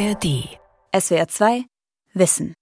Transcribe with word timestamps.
ARD. 0.00 0.58
SWR 0.94 1.28
2 1.28 1.64
Wissen. 2.14 2.54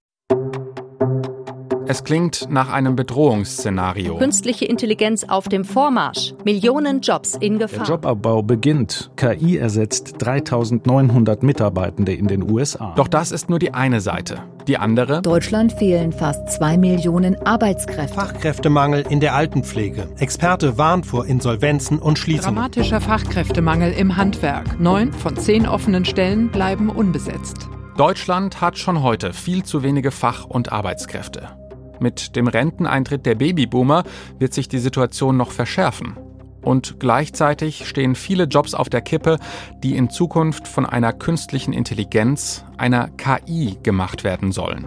Es 1.91 2.05
klingt 2.05 2.49
nach 2.51 2.71
einem 2.71 2.97
Bedrohungsszenario. 2.97 4.19
Künstliche 4.19 4.67
Intelligenz 4.67 5.25
auf 5.25 5.49
dem 5.49 5.65
Vormarsch. 5.65 6.35
Millionen 6.45 7.01
Jobs 7.01 7.35
in 7.35 7.59
Gefahr. 7.59 7.87
Der 7.87 7.95
Jobabbau 7.95 8.43
beginnt. 8.43 9.11
KI 9.17 9.57
ersetzt 9.57 10.17
3900 10.19 11.43
Mitarbeitende 11.43 12.13
in 12.13 12.27
den 12.27 12.43
USA. 12.43 12.93
Doch 12.95 13.09
das 13.09 13.33
ist 13.33 13.49
nur 13.49 13.59
die 13.59 13.73
eine 13.73 14.03
Seite. 14.03 14.43
Die 14.67 14.77
andere? 14.77 15.23
Deutschland 15.23 15.73
fehlen 15.73 16.13
fast 16.13 16.51
zwei 16.51 16.77
Millionen 16.77 17.37
Arbeitskräfte. 17.47 18.13
Fachkräftemangel 18.13 19.07
in 19.09 19.21
der 19.21 19.35
Altenpflege. 19.35 20.09
Experte 20.19 20.77
warnt 20.77 21.07
vor 21.07 21.25
Insolvenzen 21.25 22.01
und 22.01 22.19
Schließungen. 22.19 22.55
Dramatischer 22.55 23.01
Fachkräftemangel 23.01 23.93
im 23.95 24.19
Handwerk. 24.19 24.79
Neun 24.79 25.15
von 25.15 25.39
zehn 25.39 25.67
offenen 25.67 26.05
Stellen 26.05 26.51
bleiben 26.51 26.91
unbesetzt. 26.91 27.71
Deutschland 27.97 28.61
hat 28.61 28.77
schon 28.77 29.03
heute 29.03 29.33
viel 29.33 29.65
zu 29.65 29.83
wenige 29.83 30.11
Fach- 30.11 30.45
und 30.45 30.71
Arbeitskräfte. 30.71 31.58
Mit 32.01 32.37
dem 32.37 32.47
Renteneintritt 32.47 33.27
der 33.27 33.35
Babyboomer 33.35 34.05
wird 34.39 34.55
sich 34.55 34.69
die 34.69 34.79
Situation 34.79 35.37
noch 35.37 35.51
verschärfen. 35.51 36.17
Und 36.63 37.01
gleichzeitig 37.01 37.89
stehen 37.89 38.15
viele 38.15 38.45
Jobs 38.45 38.75
auf 38.75 38.89
der 38.89 39.01
Kippe, 39.01 39.39
die 39.83 39.97
in 39.97 40.11
Zukunft 40.11 40.69
von 40.69 40.87
einer 40.87 41.13
künstlichen 41.13 41.73
Intelligenz, 41.73 42.65
einer 42.77 43.09
KI, 43.09 43.79
gemacht 43.83 44.25
werden 44.25 44.53
sollen. 44.53 44.87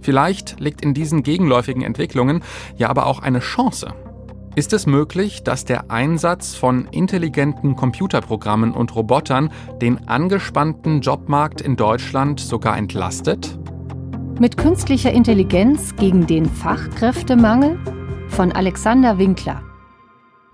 Vielleicht 0.00 0.58
liegt 0.60 0.82
in 0.82 0.94
diesen 0.94 1.22
gegenläufigen 1.22 1.82
Entwicklungen 1.82 2.42
ja 2.76 2.88
aber 2.88 3.06
auch 3.06 3.20
eine 3.20 3.40
Chance. 3.40 3.92
Ist 4.54 4.72
es 4.72 4.86
möglich, 4.86 5.44
dass 5.44 5.64
der 5.64 5.90
Einsatz 5.90 6.56
von 6.56 6.88
intelligenten 6.90 7.76
Computerprogrammen 7.76 8.72
und 8.72 8.94
Robotern 8.96 9.52
den 9.80 10.08
angespannten 10.08 11.00
Jobmarkt 11.00 11.60
in 11.60 11.76
Deutschland 11.76 12.40
sogar 12.40 12.76
entlastet? 12.76 13.56
Mit 14.40 14.56
künstlicher 14.56 15.10
Intelligenz 15.10 15.96
gegen 15.96 16.28
den 16.28 16.46
Fachkräftemangel 16.46 17.76
von 18.28 18.52
Alexander 18.52 19.18
Winkler. 19.18 19.64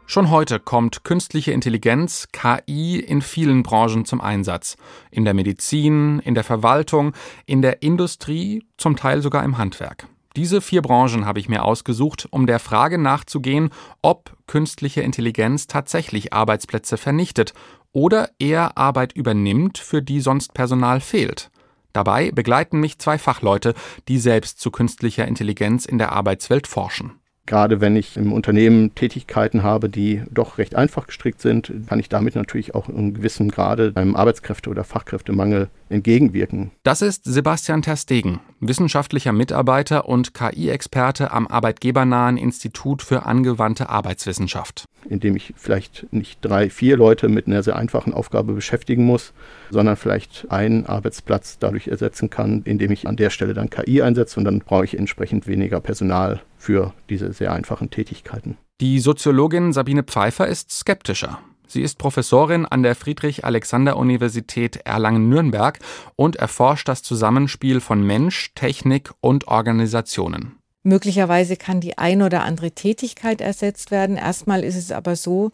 Schon 0.07 0.31
heute 0.31 0.59
kommt 0.59 1.05
künstliche 1.05 1.53
Intelligenz, 1.53 2.29
KI, 2.33 2.99
in 2.99 3.21
vielen 3.21 3.63
Branchen 3.63 4.07
zum 4.07 4.23
Einsatz. 4.23 4.79
In 5.11 5.27
der 5.27 5.35
Medizin, 5.35 6.19
in 6.21 6.35
der 6.35 6.45
Verwaltung, 6.45 7.13
in 7.45 7.61
der 7.61 7.83
Industrie, 7.83 8.65
zum 8.79 8.97
Teil 8.97 9.21
sogar 9.21 9.45
im 9.45 9.59
Handwerk. 9.59 10.09
Diese 10.35 10.63
vier 10.63 10.81
Branchen 10.81 11.27
habe 11.27 11.39
ich 11.39 11.51
mir 11.51 11.63
ausgesucht, 11.63 12.27
um 12.31 12.47
der 12.47 12.61
Frage 12.61 12.97
nachzugehen, 12.97 13.69
ob 14.01 14.35
künstliche 14.47 15.03
Intelligenz 15.03 15.67
tatsächlich 15.67 16.33
Arbeitsplätze 16.33 16.97
vernichtet 16.97 17.53
oder 17.93 18.31
eher 18.39 18.79
Arbeit 18.79 19.13
übernimmt, 19.13 19.77
für 19.77 20.01
die 20.01 20.23
sonst 20.23 20.55
Personal 20.55 21.01
fehlt. 21.01 21.51
Dabei 21.95 22.33
begleiten 22.33 22.81
mich 22.81 22.99
zwei 22.99 23.17
Fachleute, 23.19 23.73
die 24.09 24.19
selbst 24.19 24.61
zu 24.61 24.71
künstlicher 24.71 25.27
Intelligenz 25.27 25.87
in 25.87 25.97
der 25.97 26.13
Arbeitswelt 26.13 26.67
forschen. 26.67 27.21
Gerade 27.47 27.83
wenn 27.83 27.95
ich 27.95 28.17
im 28.17 28.33
Unternehmen 28.33 28.95
Tätigkeiten 28.95 29.63
habe, 29.63 29.91
die 29.91 30.23
doch 30.31 30.57
recht 30.57 30.75
einfach 30.75 31.07
gestrickt 31.07 31.43
sind, 31.43 31.71
kann 31.87 32.01
ich 32.01 32.09
damit 32.09 32.37
natürlich 32.37 32.75
auch 32.75 32.89
in 32.89 33.13
gewissem 33.13 33.51
Grade 33.51 33.93
einem 33.97 34.17
Arbeitskräfte- 34.17 34.71
oder 34.71 34.83
Fachkräftemangel 34.83 35.69
entgegenwirken. 35.91 36.71
Das 36.85 37.03
ist 37.03 37.25
Sebastian 37.25 37.83
Terstegen, 37.83 38.41
wissenschaftlicher 38.61 39.33
Mitarbeiter 39.33 40.09
und 40.09 40.33
KI-Experte 40.33 41.33
am 41.33 41.47
arbeitgebernahen 41.47 42.39
Institut 42.39 43.03
für 43.03 43.27
angewandte 43.27 43.91
Arbeitswissenschaft. 43.91 44.87
Indem 45.07 45.37
ich 45.37 45.53
vielleicht 45.55 46.07
nicht 46.13 46.39
drei, 46.41 46.71
vier 46.71 46.97
Leute 46.97 47.29
mit 47.29 47.47
einer 47.47 47.63
sehr 47.63 47.77
einfachen 47.77 48.15
Aufgabe 48.15 48.55
beschäftigen 48.55 49.05
muss, 49.05 49.35
sondern 49.71 49.97
vielleicht 49.97 50.47
einen 50.49 50.87
Arbeitsplatz 50.87 51.59
dadurch 51.59 51.89
ersetzen 51.89 52.31
kann, 52.31 52.63
indem 52.65 52.91
ich 52.91 53.07
an 53.07 53.17
der 53.17 53.29
Stelle 53.29 53.53
dann 53.53 53.69
KI 53.69 54.01
einsetze 54.01 54.41
und 54.41 54.45
dann 54.45 54.61
brauche 54.61 54.87
ich 54.87 54.99
entsprechend 54.99 55.47
weniger 55.47 55.81
Personal 55.81 56.41
für 56.65 56.95
diese 57.11 57.33
sehr 57.33 57.53
einfachen 57.53 57.91
Tätigkeiten. 57.91 58.57
Die 58.81 58.99
Soziologin 58.99 59.73
Sabine 59.73 60.03
Pfeiffer 60.03 60.49
ist 60.49 60.73
skeptischer. 60.73 61.39
Sie 61.67 61.83
ist 61.83 61.99
Professorin 61.99 62.67
an 62.67 62.83
der 62.83 62.95
Friedrich-Alexander-Universität 62.95 64.77
Erlangen-Nürnberg 64.85 65.79
und 66.17 66.37
erforscht 66.37 66.89
das 66.89 67.03
Zusammenspiel 67.03 67.81
von 67.81 68.05
Mensch, 68.05 68.53
Technik 68.55 69.13
und 69.21 69.49
Organisationen. 69.49 70.57
Möglicherweise 70.83 71.57
kann 71.57 71.81
die 71.81 71.97
ein 71.97 72.23
oder 72.23 72.43
andere 72.43 72.73
Tätigkeit 72.73 73.41
ersetzt 73.41 73.91
werden. 73.91 74.17
Erstmal 74.17 74.65
ist 74.65 74.77
es 74.77 74.93
aber 74.93 75.17
so, 75.17 75.51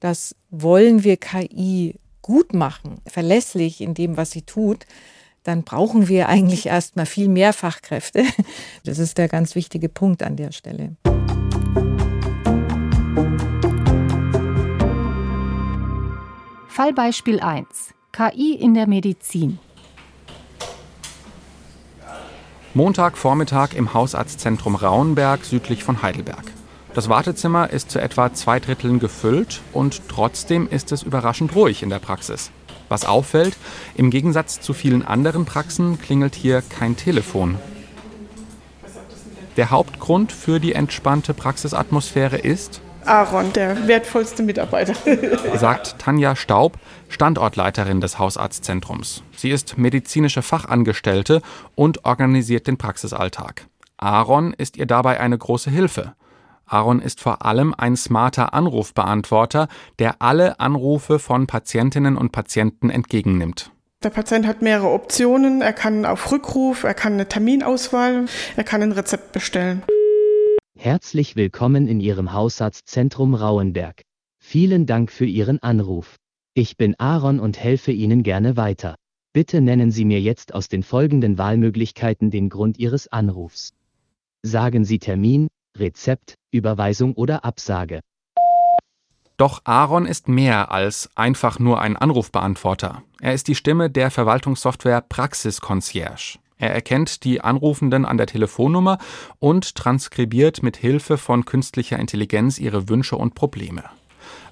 dass 0.00 0.34
wollen 0.50 1.04
wir 1.04 1.18
KI 1.18 1.96
gut 2.22 2.54
machen, 2.54 3.00
verlässlich 3.06 3.80
in 3.80 3.94
dem, 3.94 4.16
was 4.16 4.30
sie 4.30 4.42
tut, 4.42 4.86
dann 5.42 5.62
brauchen 5.64 6.08
wir 6.08 6.28
eigentlich 6.28 6.66
erstmal 6.66 7.06
viel 7.06 7.28
mehr 7.28 7.52
Fachkräfte. 7.52 8.24
Das 8.84 8.98
ist 8.98 9.18
der 9.18 9.28
ganz 9.28 9.54
wichtige 9.54 9.88
Punkt 9.88 10.22
an 10.22 10.36
der 10.36 10.52
Stelle. 10.52 10.96
Fallbeispiel 16.68 17.40
1. 17.40 17.66
KI 18.12 18.54
in 18.54 18.74
der 18.74 18.86
Medizin. 18.86 19.58
Montagvormittag 22.72 23.74
im 23.74 23.92
Hausarztzentrum 23.92 24.76
Rauenberg 24.76 25.44
südlich 25.44 25.84
von 25.84 26.02
Heidelberg. 26.02 26.44
Das 26.94 27.08
Wartezimmer 27.08 27.70
ist 27.70 27.90
zu 27.90 28.00
etwa 28.00 28.32
zwei 28.32 28.60
Dritteln 28.60 28.98
gefüllt 28.98 29.60
und 29.72 30.08
trotzdem 30.08 30.68
ist 30.68 30.90
es 30.92 31.02
überraschend 31.02 31.54
ruhig 31.54 31.82
in 31.82 31.90
der 31.90 31.98
Praxis. 31.98 32.50
Was 32.90 33.06
auffällt, 33.06 33.56
im 33.94 34.10
Gegensatz 34.10 34.60
zu 34.60 34.74
vielen 34.74 35.06
anderen 35.06 35.46
Praxen 35.46 35.98
klingelt 35.98 36.34
hier 36.34 36.60
kein 36.60 36.96
Telefon. 36.96 37.56
Der 39.56 39.70
Hauptgrund 39.70 40.32
für 40.32 40.58
die 40.58 40.74
entspannte 40.74 41.32
Praxisatmosphäre 41.32 42.36
ist, 42.36 42.82
Aaron, 43.06 43.52
der 43.52 43.88
wertvollste 43.88 44.42
Mitarbeiter. 44.42 44.94
sagt 45.56 45.98
Tanja 45.98 46.36
Staub, 46.36 46.78
Standortleiterin 47.08 48.00
des 48.00 48.18
Hausarztzentrums. 48.18 49.22
Sie 49.36 49.50
ist 49.50 49.78
medizinische 49.78 50.42
Fachangestellte 50.42 51.42
und 51.74 52.04
organisiert 52.04 52.66
den 52.66 52.76
Praxisalltag. 52.76 53.66
Aaron 53.96 54.52
ist 54.52 54.76
ihr 54.76 54.86
dabei 54.86 55.20
eine 55.20 55.38
große 55.38 55.70
Hilfe. 55.70 56.14
Aaron 56.70 57.00
ist 57.00 57.20
vor 57.20 57.44
allem 57.44 57.74
ein 57.76 57.96
smarter 57.96 58.54
Anrufbeantworter, 58.54 59.66
der 59.98 60.22
alle 60.22 60.60
Anrufe 60.60 61.18
von 61.18 61.48
Patientinnen 61.48 62.16
und 62.16 62.30
Patienten 62.30 62.90
entgegennimmt. 62.90 63.72
Der 64.04 64.10
Patient 64.10 64.46
hat 64.46 64.62
mehrere 64.62 64.90
Optionen. 64.90 65.62
Er 65.62 65.72
kann 65.72 66.06
auf 66.06 66.30
Rückruf, 66.30 66.84
er 66.84 66.94
kann 66.94 67.14
eine 67.14 67.28
Terminauswahl, 67.28 68.26
er 68.56 68.64
kann 68.64 68.82
ein 68.82 68.92
Rezept 68.92 69.32
bestellen. 69.32 69.82
Herzlich 70.78 71.36
willkommen 71.36 71.88
in 71.88 72.00
Ihrem 72.00 72.32
Hausarztzentrum 72.32 73.34
Rauenberg. 73.34 74.02
Vielen 74.38 74.86
Dank 74.86 75.10
für 75.10 75.26
Ihren 75.26 75.62
Anruf. 75.62 76.16
Ich 76.54 76.76
bin 76.76 76.94
Aaron 76.98 77.40
und 77.40 77.58
helfe 77.58 77.92
Ihnen 77.92 78.22
gerne 78.22 78.56
weiter. 78.56 78.94
Bitte 79.32 79.60
nennen 79.60 79.90
Sie 79.90 80.04
mir 80.04 80.20
jetzt 80.20 80.54
aus 80.54 80.68
den 80.68 80.82
folgenden 80.82 81.36
Wahlmöglichkeiten 81.36 82.30
den 82.30 82.48
Grund 82.48 82.78
Ihres 82.78 83.08
Anrufs. 83.08 83.72
Sagen 84.42 84.84
Sie 84.84 84.98
Termin, 84.98 85.48
Rezept, 85.78 86.34
Überweisung 86.50 87.14
oder 87.14 87.44
Absage. 87.44 88.00
Doch 89.36 89.62
Aaron 89.64 90.04
ist 90.04 90.28
mehr 90.28 90.70
als 90.70 91.08
einfach 91.14 91.58
nur 91.58 91.80
ein 91.80 91.96
Anrufbeantworter. 91.96 93.02
Er 93.20 93.32
ist 93.32 93.48
die 93.48 93.54
Stimme 93.54 93.88
der 93.88 94.10
Verwaltungssoftware 94.10 95.00
Praxis 95.00 95.60
Concierge. 95.60 96.38
Er 96.58 96.74
erkennt 96.74 97.24
die 97.24 97.40
Anrufenden 97.40 98.04
an 98.04 98.18
der 98.18 98.26
Telefonnummer 98.26 98.98
und 99.38 99.76
transkribiert 99.76 100.62
mit 100.62 100.76
Hilfe 100.76 101.16
von 101.16 101.46
künstlicher 101.46 101.98
Intelligenz 101.98 102.58
ihre 102.58 102.90
Wünsche 102.90 103.16
und 103.16 103.34
Probleme. 103.34 103.84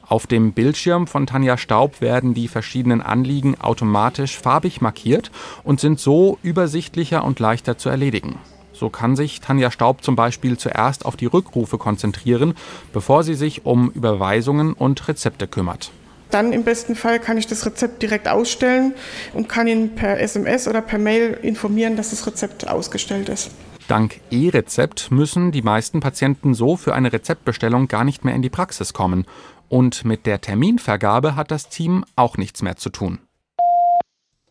Auf 0.09 0.27
dem 0.27 0.53
Bildschirm 0.55 1.07
von 1.07 1.27
Tanja 1.27 1.59
Staub 1.59 2.01
werden 2.01 2.33
die 2.33 2.49
verschiedenen 2.49 3.03
Anliegen 3.03 3.61
automatisch 3.61 4.39
farbig 4.39 4.81
markiert 4.81 5.31
und 5.65 5.81
sind 5.81 6.01
so 6.01 6.39
übersichtlicher 6.43 7.25
und 7.25 7.41
leichter 7.41 7.77
zu 7.77 7.91
erledigen. 7.91 8.39
So 8.79 8.91
kann 8.91 9.17
sich 9.17 9.41
Tanja 9.41 9.71
Staub 9.71 10.05
zum 10.05 10.15
Beispiel 10.15 10.57
zuerst 10.57 11.05
auf 11.05 11.17
die 11.17 11.27
Rückrufe 11.27 11.79
konzentrieren, 11.79 12.55
bevor 12.93 13.25
sie 13.25 13.35
sich 13.35 13.67
um 13.67 13.91
Überweisungen 13.91 14.73
und 14.73 15.09
Rezepte 15.09 15.49
kümmert. 15.49 15.91
Dann 16.31 16.53
im 16.53 16.63
besten 16.63 16.95
Fall 16.95 17.19
kann 17.19 17.39
ich 17.39 17.47
das 17.47 17.65
Rezept 17.65 18.03
direkt 18.03 18.29
ausstellen 18.29 18.95
und 19.33 19.49
kann 19.49 19.67
ihn 19.67 19.95
per 19.95 20.21
SMS 20.21 20.69
oder 20.69 20.83
per 20.83 20.99
Mail 20.99 21.39
informieren, 21.43 21.97
dass 21.97 22.11
das 22.11 22.27
Rezept 22.27 22.69
ausgestellt 22.69 23.29
ist. 23.29 23.51
Dank 23.89 24.21
E-Rezept 24.31 25.11
müssen 25.11 25.51
die 25.51 25.63
meisten 25.63 26.01
Patienten 26.01 26.53
so 26.53 26.77
für 26.77 26.95
eine 26.95 27.13
Rezeptbestellung 27.13 27.89
gar 27.89 28.05
nicht 28.05 28.25
mehr 28.25 28.35
in 28.35 28.43
die 28.43 28.51
Praxis 28.51 28.93
kommen. 28.93 29.25
Und 29.71 30.05
mit 30.05 30.27
der 30.27 30.41
Terminvergabe 30.41 31.37
hat 31.37 31.51
das 31.51 31.71
Team 31.71 32.05
auch 32.15 32.37
nichts 32.37 32.63
mehr 32.63 32.77
zu 32.77 32.91
tun. 32.91 33.19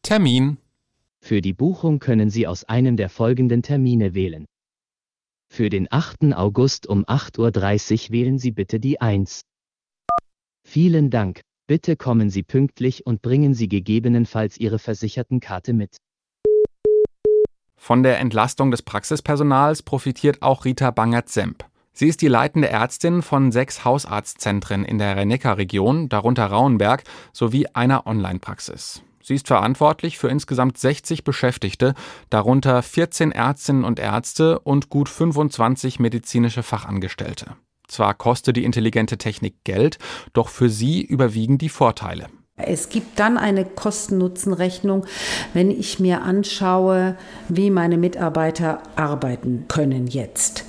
Termin. 0.01 0.57
Für 1.27 1.41
die 1.41 1.51
Buchung 1.51 1.99
können 1.99 2.29
Sie 2.29 2.47
aus 2.47 2.63
einem 2.63 2.95
der 2.95 3.09
folgenden 3.09 3.61
Termine 3.61 4.13
wählen. 4.13 4.45
Für 5.53 5.69
den 5.69 5.89
8. 5.91 6.33
August 6.33 6.87
um 6.87 7.03
8.30 7.03 8.05
Uhr 8.05 8.11
wählen 8.13 8.39
Sie 8.39 8.51
bitte 8.51 8.79
die 8.79 9.01
1. 9.01 9.41
Vielen 10.65 11.09
Dank. 11.09 11.41
Bitte 11.67 11.97
kommen 11.97 12.29
Sie 12.29 12.43
pünktlich 12.43 13.05
und 13.05 13.21
bringen 13.21 13.53
Sie 13.53 13.67
gegebenenfalls 13.67 14.57
Ihre 14.57 14.79
Versichertenkarte 14.79 15.73
mit. 15.73 15.97
Von 17.75 18.03
der 18.03 18.19
Entlastung 18.19 18.71
des 18.71 18.81
Praxispersonals 18.81 19.83
profitiert 19.83 20.41
auch 20.41 20.63
Rita 20.63 20.91
Bangert-Semp. 20.91 21.65
Sie 21.91 22.07
ist 22.07 22.21
die 22.21 22.29
leitende 22.29 22.69
Ärztin 22.69 23.21
von 23.21 23.51
sechs 23.51 23.83
Hausarztzentren 23.83 24.85
in 24.85 24.97
der 24.97 25.17
Rhein-Neckar-Region, 25.17 26.07
darunter 26.07 26.45
Rauenberg, 26.45 27.03
sowie 27.33 27.67
einer 27.73 28.07
Online-Praxis. 28.07 29.03
Sie 29.27 29.35
ist 29.35 29.47
verantwortlich 29.47 30.17
für 30.17 30.29
insgesamt 30.29 30.77
60 30.77 31.25
Beschäftigte, 31.25 31.95
darunter 32.29 32.81
14 32.81 33.33
Ärztinnen 33.33 33.83
und 33.83 33.99
Ärzte 33.99 34.59
und 34.59 34.89
gut 34.89 35.09
25 35.09 35.99
medizinische 35.99 36.63
Fachangestellte. 36.63 37.57
Zwar 37.89 38.13
kostet 38.13 38.55
die 38.55 38.63
intelligente 38.63 39.17
Technik 39.17 39.65
Geld, 39.65 39.99
doch 40.31 40.47
für 40.47 40.69
sie 40.69 41.01
überwiegen 41.01 41.57
die 41.57 41.67
Vorteile. 41.67 42.27
Es 42.55 42.87
gibt 42.87 43.19
dann 43.19 43.37
eine 43.37 43.65
Kosten-Nutzen-Rechnung, 43.65 45.05
wenn 45.53 45.71
ich 45.71 45.99
mir 45.99 46.21
anschaue, 46.21 47.17
wie 47.49 47.69
meine 47.69 47.97
Mitarbeiter 47.97 48.81
arbeiten 48.95 49.65
können 49.67 50.07
jetzt. 50.07 50.63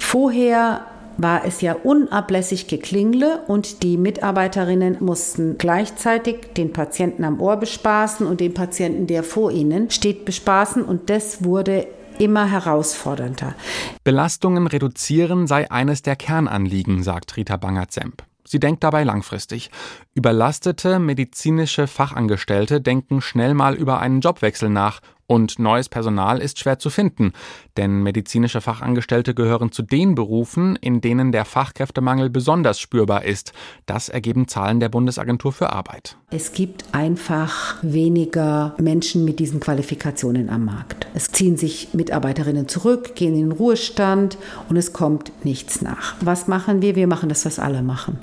Vorher 0.00 0.84
war 1.16 1.44
es 1.44 1.60
ja 1.60 1.74
unablässig 1.74 2.66
geklingle 2.66 3.42
und 3.46 3.82
die 3.82 3.96
Mitarbeiterinnen 3.96 4.98
mussten 5.00 5.58
gleichzeitig 5.58 6.54
den 6.56 6.72
Patienten 6.72 7.24
am 7.24 7.40
Ohr 7.40 7.56
bespaßen 7.56 8.26
und 8.26 8.40
den 8.40 8.54
Patienten, 8.54 9.06
der 9.06 9.22
vor 9.22 9.50
ihnen 9.50 9.90
steht, 9.90 10.24
bespaßen 10.24 10.84
und 10.84 11.10
das 11.10 11.44
wurde 11.44 11.86
immer 12.18 12.50
herausfordernder. 12.50 13.54
Belastungen 14.04 14.66
reduzieren 14.66 15.46
sei 15.46 15.70
eines 15.70 16.02
der 16.02 16.16
Kernanliegen, 16.16 17.02
sagt 17.02 17.36
Rita 17.36 17.56
Bangert-Semp. 17.56 18.22
Sie 18.46 18.60
denkt 18.60 18.84
dabei 18.84 19.04
langfristig. 19.04 19.70
Überlastete 20.14 20.98
medizinische 20.98 21.86
Fachangestellte 21.86 22.80
denken 22.80 23.20
schnell 23.20 23.54
mal 23.54 23.74
über 23.74 24.00
einen 24.00 24.20
Jobwechsel 24.20 24.68
nach 24.68 25.00
und 25.34 25.58
neues 25.58 25.88
Personal 25.88 26.40
ist 26.40 26.60
schwer 26.60 26.78
zu 26.78 26.90
finden, 26.90 27.32
denn 27.76 28.04
medizinische 28.04 28.60
Fachangestellte 28.60 29.34
gehören 29.34 29.72
zu 29.72 29.82
den 29.82 30.14
Berufen, 30.14 30.76
in 30.76 31.00
denen 31.00 31.32
der 31.32 31.44
Fachkräftemangel 31.44 32.30
besonders 32.30 32.78
spürbar 32.78 33.24
ist. 33.24 33.52
Das 33.86 34.08
ergeben 34.08 34.46
Zahlen 34.46 34.78
der 34.78 34.88
Bundesagentur 34.88 35.52
für 35.52 35.72
Arbeit. 35.72 36.16
Es 36.30 36.52
gibt 36.52 36.84
einfach 36.92 37.76
weniger 37.82 38.74
Menschen 38.78 39.24
mit 39.24 39.40
diesen 39.40 39.58
Qualifikationen 39.58 40.50
am 40.50 40.64
Markt. 40.64 41.08
Es 41.14 41.30
ziehen 41.32 41.56
sich 41.56 41.88
Mitarbeiterinnen 41.92 42.68
zurück, 42.68 43.16
gehen 43.16 43.34
in 43.34 43.50
den 43.50 43.52
Ruhestand 43.52 44.38
und 44.68 44.76
es 44.76 44.92
kommt 44.92 45.32
nichts 45.44 45.82
nach. 45.82 46.14
Was 46.20 46.46
machen 46.46 46.80
wir? 46.80 46.94
Wir 46.94 47.08
machen 47.08 47.28
das, 47.28 47.44
was 47.44 47.58
alle 47.58 47.82
machen. 47.82 48.18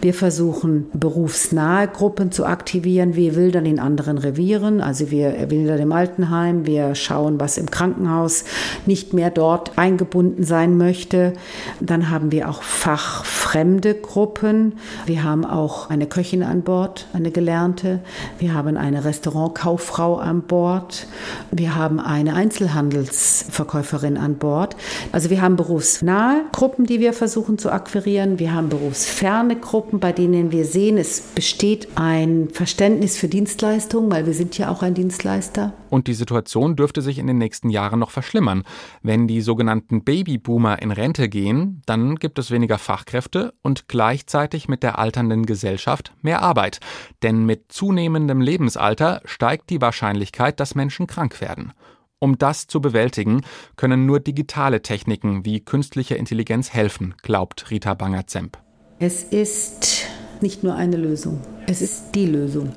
Wir 0.00 0.14
versuchen 0.14 0.86
berufsnahe 0.92 1.86
Gruppen 1.86 2.32
zu 2.32 2.44
aktivieren. 2.44 3.14
Wir 3.14 3.36
wildern 3.36 3.66
in 3.66 3.78
anderen 3.78 4.18
Revieren, 4.18 4.80
also 4.80 5.10
wir 5.10 5.50
wildern 5.50 5.78
im 5.78 5.92
Altenheim 5.92 6.55
Altenheim. 6.56 6.66
Wir 6.66 6.94
schauen, 6.94 7.40
was 7.40 7.58
im 7.58 7.70
Krankenhaus 7.70 8.44
nicht 8.86 9.12
mehr 9.12 9.30
dort 9.30 9.78
eingebunden 9.78 10.44
sein 10.44 10.76
möchte. 10.76 11.32
Dann 11.80 12.10
haben 12.10 12.32
wir 12.32 12.48
auch 12.48 12.62
fachfremde 12.62 13.94
Gruppen. 13.94 14.74
Wir 15.06 15.24
haben 15.24 15.44
auch 15.44 15.90
eine 15.90 16.06
Köchin 16.06 16.42
an 16.42 16.62
Bord, 16.62 17.06
eine 17.12 17.30
gelernte. 17.30 18.00
Wir 18.38 18.54
haben 18.54 18.76
eine 18.76 19.04
Restaurantkauffrau 19.04 20.16
an 20.16 20.42
Bord. 20.42 21.06
Wir 21.50 21.74
haben 21.74 22.00
eine 22.00 22.34
Einzelhandelsverkäuferin 22.34 24.16
an 24.16 24.36
Bord. 24.36 24.76
Also 25.12 25.30
wir 25.30 25.42
haben 25.42 25.56
berufsnahe 25.56 26.42
Gruppen, 26.52 26.86
die 26.86 27.00
wir 27.00 27.12
versuchen 27.12 27.58
zu 27.58 27.70
akquirieren. 27.70 28.38
Wir 28.38 28.54
haben 28.54 28.68
berufsferne 28.68 29.56
Gruppen, 29.56 30.00
bei 30.00 30.12
denen 30.12 30.52
wir 30.52 30.64
sehen, 30.64 30.98
es 30.98 31.20
besteht 31.20 31.88
ein 31.94 32.48
Verständnis 32.52 33.16
für 33.16 33.28
Dienstleistungen, 33.28 34.10
weil 34.10 34.26
wir 34.26 34.34
sind 34.34 34.56
ja 34.58 34.70
auch 34.70 34.82
ein 34.82 34.94
Dienstleister. 34.94 35.72
Und 35.90 36.06
die 36.06 36.14
Situation 36.14 36.76
dürfte 36.76 37.02
sich 37.02 37.18
in 37.18 37.26
den 37.26 37.38
nächsten 37.38 37.70
Jahren 37.70 37.98
noch 37.98 38.10
verschlimmern. 38.10 38.64
Wenn 39.02 39.28
die 39.28 39.40
sogenannten 39.40 40.04
Babyboomer 40.04 40.82
in 40.82 40.90
Rente 40.90 41.28
gehen, 41.28 41.82
dann 41.86 42.16
gibt 42.16 42.38
es 42.38 42.50
weniger 42.50 42.78
Fachkräfte 42.78 43.54
und 43.62 43.88
gleichzeitig 43.88 44.68
mit 44.68 44.82
der 44.82 44.98
alternden 44.98 45.46
Gesellschaft 45.46 46.12
mehr 46.22 46.42
Arbeit. 46.42 46.80
Denn 47.22 47.46
mit 47.46 47.72
zunehmendem 47.72 48.40
Lebensalter 48.40 49.20
steigt 49.24 49.70
die 49.70 49.80
Wahrscheinlichkeit, 49.80 50.60
dass 50.60 50.74
Menschen 50.74 51.06
krank 51.06 51.40
werden. 51.40 51.72
Um 52.18 52.38
das 52.38 52.66
zu 52.66 52.80
bewältigen, 52.80 53.42
können 53.76 54.06
nur 54.06 54.20
digitale 54.20 54.80
Techniken 54.80 55.44
wie 55.44 55.60
künstliche 55.60 56.14
Intelligenz 56.14 56.72
helfen, 56.72 57.14
glaubt 57.22 57.70
Rita 57.70 57.92
Banger-Zemp. 57.92 58.58
Es 58.98 59.22
ist 59.22 60.06
nicht 60.40 60.64
nur 60.64 60.74
eine 60.74 60.96
Lösung, 60.96 61.42
es 61.66 61.82
ist 61.82 62.12
die 62.14 62.26
Lösung. 62.26 62.72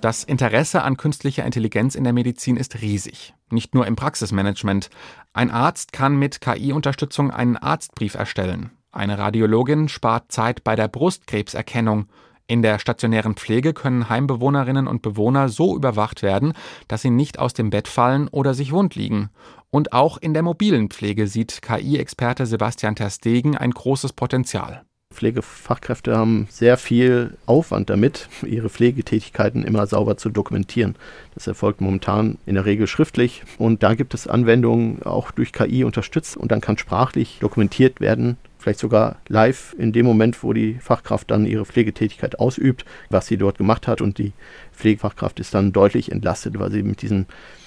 Das 0.00 0.22
Interesse 0.22 0.82
an 0.82 0.96
künstlicher 0.96 1.44
Intelligenz 1.44 1.96
in 1.96 2.04
der 2.04 2.12
Medizin 2.12 2.56
ist 2.56 2.82
riesig, 2.82 3.34
nicht 3.50 3.74
nur 3.74 3.84
im 3.84 3.96
Praxismanagement. 3.96 4.90
Ein 5.32 5.50
Arzt 5.50 5.92
kann 5.92 6.16
mit 6.16 6.40
KI-Unterstützung 6.40 7.32
einen 7.32 7.56
Arztbrief 7.56 8.14
erstellen. 8.14 8.70
Eine 8.92 9.18
Radiologin 9.18 9.88
spart 9.88 10.30
Zeit 10.30 10.62
bei 10.62 10.76
der 10.76 10.86
Brustkrebserkennung. 10.86 12.06
In 12.46 12.62
der 12.62 12.78
stationären 12.78 13.34
Pflege 13.34 13.74
können 13.74 14.08
Heimbewohnerinnen 14.08 14.86
und 14.86 15.02
Bewohner 15.02 15.48
so 15.48 15.74
überwacht 15.74 16.22
werden, 16.22 16.52
dass 16.86 17.02
sie 17.02 17.10
nicht 17.10 17.40
aus 17.40 17.52
dem 17.52 17.70
Bett 17.70 17.88
fallen 17.88 18.28
oder 18.28 18.54
sich 18.54 18.70
wund 18.70 18.94
liegen. 18.94 19.30
Und 19.70 19.92
auch 19.92 20.16
in 20.16 20.32
der 20.32 20.44
mobilen 20.44 20.90
Pflege 20.90 21.26
sieht 21.26 21.60
KI-Experte 21.60 22.46
Sebastian 22.46 22.94
Terstegen 22.94 23.56
ein 23.56 23.72
großes 23.72 24.12
Potenzial. 24.12 24.84
Pflegefachkräfte 25.18 26.16
haben 26.16 26.46
sehr 26.48 26.76
viel 26.76 27.36
Aufwand 27.44 27.90
damit, 27.90 28.28
ihre 28.46 28.68
Pflegetätigkeiten 28.68 29.64
immer 29.64 29.86
sauber 29.88 30.16
zu 30.16 30.30
dokumentieren. 30.30 30.94
Das 31.34 31.48
erfolgt 31.48 31.80
momentan 31.80 32.38
in 32.46 32.54
der 32.54 32.64
Regel 32.64 32.86
schriftlich 32.86 33.42
und 33.58 33.82
da 33.82 33.94
gibt 33.94 34.14
es 34.14 34.28
Anwendungen 34.28 35.02
auch 35.02 35.32
durch 35.32 35.52
KI 35.52 35.82
unterstützt 35.82 36.36
und 36.36 36.52
dann 36.52 36.60
kann 36.60 36.78
sprachlich 36.78 37.38
dokumentiert 37.40 38.00
werden, 38.00 38.36
vielleicht 38.58 38.78
sogar 38.78 39.16
live 39.26 39.74
in 39.76 39.92
dem 39.92 40.06
Moment, 40.06 40.44
wo 40.44 40.52
die 40.52 40.74
Fachkraft 40.74 41.32
dann 41.32 41.46
ihre 41.46 41.64
Pflegetätigkeit 41.64 42.38
ausübt, 42.38 42.84
was 43.10 43.26
sie 43.26 43.38
dort 43.38 43.58
gemacht 43.58 43.88
hat 43.88 44.00
und 44.00 44.18
die 44.18 44.32
Pflegefachkraft 44.72 45.40
ist 45.40 45.52
dann 45.52 45.72
deutlich 45.72 46.12
entlastet, 46.12 46.60
weil 46.60 46.70
sie 46.70 46.84
mit 46.84 47.02
diesen 47.02 47.26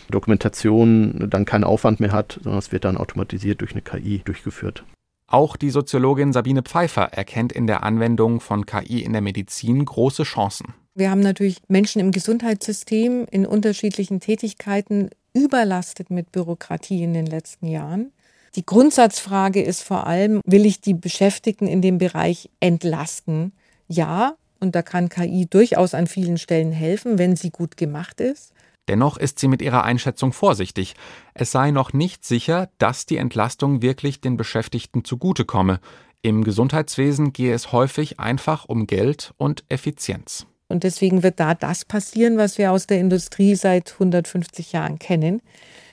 Dokumentationen 0.09 1.29
dann 1.29 1.43
keinen 1.43 1.65
Aufwand 1.65 1.99
mehr 1.99 2.13
hat, 2.13 2.39
sondern 2.43 2.59
es 2.59 2.71
wird 2.71 2.85
dann 2.85 2.95
automatisiert 2.95 3.59
durch 3.59 3.71
eine 3.73 3.81
KI 3.81 4.21
durchgeführt. 4.23 4.85
Auch 5.31 5.55
die 5.55 5.69
Soziologin 5.69 6.33
Sabine 6.33 6.61
Pfeiffer 6.61 7.13
erkennt 7.13 7.53
in 7.53 7.65
der 7.65 7.83
Anwendung 7.83 8.41
von 8.41 8.65
KI 8.65 9.01
in 9.01 9.13
der 9.13 9.21
Medizin 9.21 9.85
große 9.85 10.23
Chancen. 10.23 10.73
Wir 10.93 11.09
haben 11.09 11.21
natürlich 11.21 11.61
Menschen 11.69 12.01
im 12.01 12.11
Gesundheitssystem 12.11 13.27
in 13.31 13.45
unterschiedlichen 13.45 14.19
Tätigkeiten 14.19 15.09
überlastet 15.33 16.11
mit 16.11 16.33
Bürokratie 16.33 17.01
in 17.01 17.13
den 17.13 17.25
letzten 17.25 17.67
Jahren. 17.67 18.11
Die 18.55 18.65
Grundsatzfrage 18.65 19.61
ist 19.61 19.83
vor 19.83 20.05
allem, 20.05 20.41
will 20.45 20.65
ich 20.65 20.81
die 20.81 20.93
Beschäftigten 20.93 21.65
in 21.65 21.81
dem 21.81 21.97
Bereich 21.97 22.49
entlasten? 22.59 23.53
Ja, 23.87 24.35
und 24.59 24.75
da 24.75 24.81
kann 24.81 25.07
KI 25.07 25.47
durchaus 25.49 25.93
an 25.93 26.07
vielen 26.07 26.39
Stellen 26.39 26.73
helfen, 26.73 27.17
wenn 27.17 27.37
sie 27.37 27.51
gut 27.51 27.77
gemacht 27.77 28.19
ist. 28.19 28.51
Dennoch 28.87 29.17
ist 29.17 29.39
sie 29.39 29.47
mit 29.47 29.61
ihrer 29.61 29.83
Einschätzung 29.83 30.33
vorsichtig. 30.33 30.95
Es 31.33 31.51
sei 31.51 31.71
noch 31.71 31.93
nicht 31.93 32.25
sicher, 32.25 32.69
dass 32.77 33.05
die 33.05 33.17
Entlastung 33.17 33.81
wirklich 33.81 34.21
den 34.21 34.37
Beschäftigten 34.37 35.05
zugutekomme. 35.05 35.79
Im 36.23 36.43
Gesundheitswesen 36.43 37.33
gehe 37.33 37.53
es 37.53 37.71
häufig 37.71 38.19
einfach 38.19 38.65
um 38.65 38.87
Geld 38.87 39.33
und 39.37 39.63
Effizienz. 39.69 40.45
Und 40.67 40.83
deswegen 40.83 41.21
wird 41.21 41.39
da 41.39 41.53
das 41.53 41.83
passieren, 41.83 42.37
was 42.37 42.57
wir 42.57 42.71
aus 42.71 42.87
der 42.87 42.99
Industrie 42.99 43.55
seit 43.55 43.91
150 43.93 44.71
Jahren 44.71 44.99
kennen. 44.99 45.41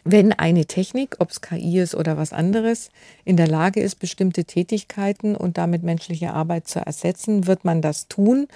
Wenn 0.04 0.33
eine 0.33 0.66
Technik, 0.66 1.16
ob 1.18 1.30
es 1.30 1.40
KI 1.40 1.80
ist 1.80 1.95
oder 1.95 2.16
was 2.16 2.33
anderes, 2.33 2.90
in 3.25 3.37
der 3.37 3.49
Lage 3.49 3.80
ist, 3.80 3.97
bestimmte 3.97 4.45
Tätigkeiten 4.45 5.35
und 5.35 5.59
damit 5.59 5.83
menschliche 5.83 6.33
Arbeit 6.33 6.68
zu 6.68 6.78
ersetzen, 6.78 7.47
wird 7.47 7.64
man 7.64 7.83
das 7.83 8.07
tun. 8.07 8.47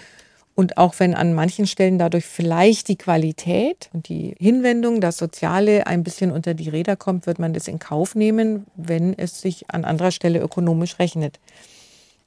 Und 0.54 0.76
auch 0.76 0.94
wenn 0.99 1.14
an 1.14 1.32
manchen 1.32 1.66
Stellen 1.66 1.99
dadurch 1.99 2.26
vielleicht 2.26 2.88
die 2.88 2.97
Qualität 2.97 3.88
und 3.92 4.09
die 4.09 4.35
Hinwendung, 4.38 5.00
das 5.00 5.16
Soziale 5.16 5.87
ein 5.87 6.02
bisschen 6.02 6.30
unter 6.30 6.52
die 6.52 6.68
Räder 6.68 6.97
kommt, 6.97 7.26
wird 7.26 7.38
man 7.38 7.54
das 7.54 7.68
in 7.68 7.78
Kauf 7.78 8.14
nehmen, 8.14 8.66
wenn 8.76 9.18
es 9.18 9.40
sich 9.40 9.71
an 9.71 9.85
anderer 9.85 10.11
Stelle 10.11 10.40
ökonomisch 10.40 10.99
rechnet. 10.99 11.40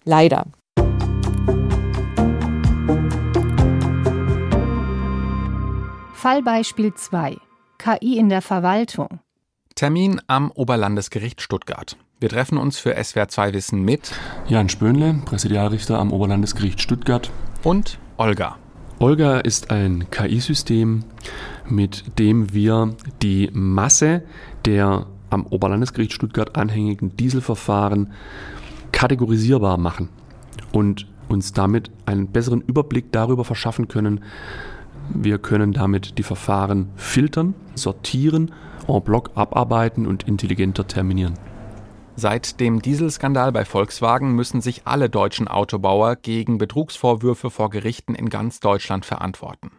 Leider. 0.03 0.45
Fallbeispiel 6.13 6.95
2. 6.95 7.37
KI 7.77 8.17
in 8.17 8.29
der 8.29 8.41
Verwaltung. 8.41 9.19
Termin 9.75 10.19
am 10.25 10.49
Oberlandesgericht 10.49 11.41
Stuttgart. 11.41 11.97
Wir 12.19 12.29
treffen 12.29 12.57
uns 12.57 12.79
für 12.79 12.95
SWR 12.95 13.27
2 13.27 13.53
Wissen 13.53 13.83
mit 13.83 14.11
Jan 14.47 14.69
Spönle, 14.69 15.21
Präsidialrichter 15.25 15.99
am 15.99 16.11
Oberlandesgericht 16.11 16.81
Stuttgart. 16.81 17.29
Und 17.65 17.97
Olga. 18.17 18.57
Olga 18.99 19.39
ist 19.39 19.71
ein 19.71 20.11
KI-System, 20.11 21.03
mit 21.67 22.19
dem 22.19 22.53
wir 22.53 22.95
die 23.23 23.49
Masse 23.53 24.21
der 24.65 25.07
am 25.31 25.47
Oberlandesgericht 25.47 26.13
Stuttgart 26.13 26.55
anhängigen 26.55 27.17
Dieselverfahren 27.17 28.13
kategorisierbar 28.91 29.79
machen 29.79 30.09
und 30.73 31.07
uns 31.27 31.53
damit 31.53 31.89
einen 32.05 32.27
besseren 32.27 32.61
Überblick 32.61 33.11
darüber 33.11 33.43
verschaffen 33.43 33.87
können. 33.87 34.23
Wir 35.09 35.39
können 35.39 35.73
damit 35.73 36.19
die 36.19 36.23
Verfahren 36.23 36.89
filtern, 36.95 37.55
sortieren, 37.73 38.51
en 38.87 39.01
bloc 39.01 39.31
abarbeiten 39.33 40.05
und 40.05 40.27
intelligenter 40.27 40.85
terminieren. 40.85 41.33
Seit 42.17 42.61
dem 42.61 42.81
Dieselskandal 42.81 43.51
bei 43.51 43.65
Volkswagen 43.65 44.35
müssen 44.35 44.61
sich 44.61 44.87
alle 44.87 45.09
deutschen 45.09 45.49
Autobauer 45.49 46.15
gegen 46.15 46.57
Betrugsvorwürfe 46.57 47.49
vor 47.49 47.69
Gerichten 47.69 48.15
in 48.15 48.29
ganz 48.29 48.61
Deutschland 48.61 49.05
verantworten. 49.05 49.71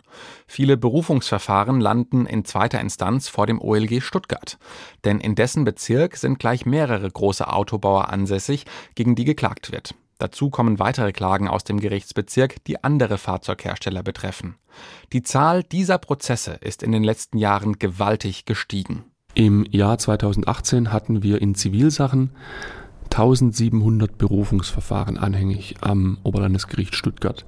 Viele 0.46 0.76
Berufungsverfahren 0.76 1.80
landen 1.80 2.26
in 2.26 2.44
zweiter 2.44 2.78
Instanz 2.78 3.28
vor 3.28 3.46
dem 3.46 3.58
OLG 3.58 4.02
Stuttgart. 4.02 4.58
Denn 5.04 5.18
in 5.18 5.34
dessen 5.34 5.64
Bezirk 5.64 6.18
sind 6.18 6.38
gleich 6.38 6.66
mehrere 6.66 7.10
große 7.10 7.50
Autobauer 7.50 8.10
ansässig, 8.10 8.66
gegen 8.94 9.14
die 9.14 9.24
geklagt 9.24 9.72
wird. 9.72 9.94
Dazu 10.18 10.50
kommen 10.50 10.78
weitere 10.78 11.12
Klagen 11.12 11.48
aus 11.48 11.64
dem 11.64 11.80
Gerichtsbezirk, 11.80 12.62
die 12.64 12.84
andere 12.84 13.16
Fahrzeughersteller 13.16 14.02
betreffen. 14.02 14.56
Die 15.14 15.22
Zahl 15.22 15.62
dieser 15.62 15.96
Prozesse 15.96 16.52
ist 16.60 16.82
in 16.82 16.92
den 16.92 17.02
letzten 17.02 17.38
Jahren 17.38 17.78
gewaltig 17.78 18.44
gestiegen. 18.44 19.04
Im 19.36 19.66
Jahr 19.70 19.98
2018 19.98 20.94
hatten 20.94 21.22
wir 21.22 21.42
in 21.42 21.54
Zivilsachen 21.54 22.30
1700 23.04 24.16
Berufungsverfahren 24.16 25.18
anhängig 25.18 25.74
am 25.82 26.16
Oberlandesgericht 26.22 26.94
Stuttgart. 26.94 27.44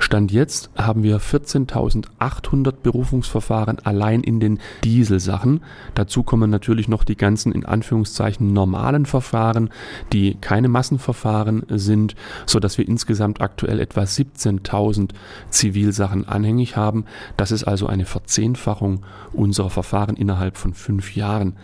Stand 0.00 0.32
jetzt 0.32 0.70
haben 0.76 1.02
wir 1.02 1.20
14.800 1.20 2.72
Berufungsverfahren 2.82 3.78
allein 3.84 4.22
in 4.22 4.40
den 4.40 4.58
Dieselsachen. 4.82 5.62
Dazu 5.94 6.22
kommen 6.22 6.50
natürlich 6.50 6.88
noch 6.88 7.04
die 7.04 7.16
ganzen 7.16 7.52
in 7.52 7.64
Anführungszeichen 7.64 8.52
normalen 8.52 9.06
Verfahren, 9.06 9.70
die 10.12 10.34
keine 10.40 10.68
Massenverfahren 10.68 11.64
sind, 11.68 12.16
so 12.46 12.60
dass 12.60 12.76
wir 12.76 12.86
insgesamt 12.86 13.40
aktuell 13.40 13.80
etwa 13.80 14.02
17.000 14.02 15.10
Zivilsachen 15.50 16.28
anhängig 16.28 16.76
haben. 16.76 17.04
Das 17.36 17.50
ist 17.50 17.64
also 17.64 17.86
eine 17.86 18.04
Verzehnfachung 18.04 19.04
unserer 19.32 19.70
Verfahren 19.70 20.16
innerhalb 20.16 20.56
von 20.56 20.74
fünf 20.74 21.16
Jahren. 21.16 21.56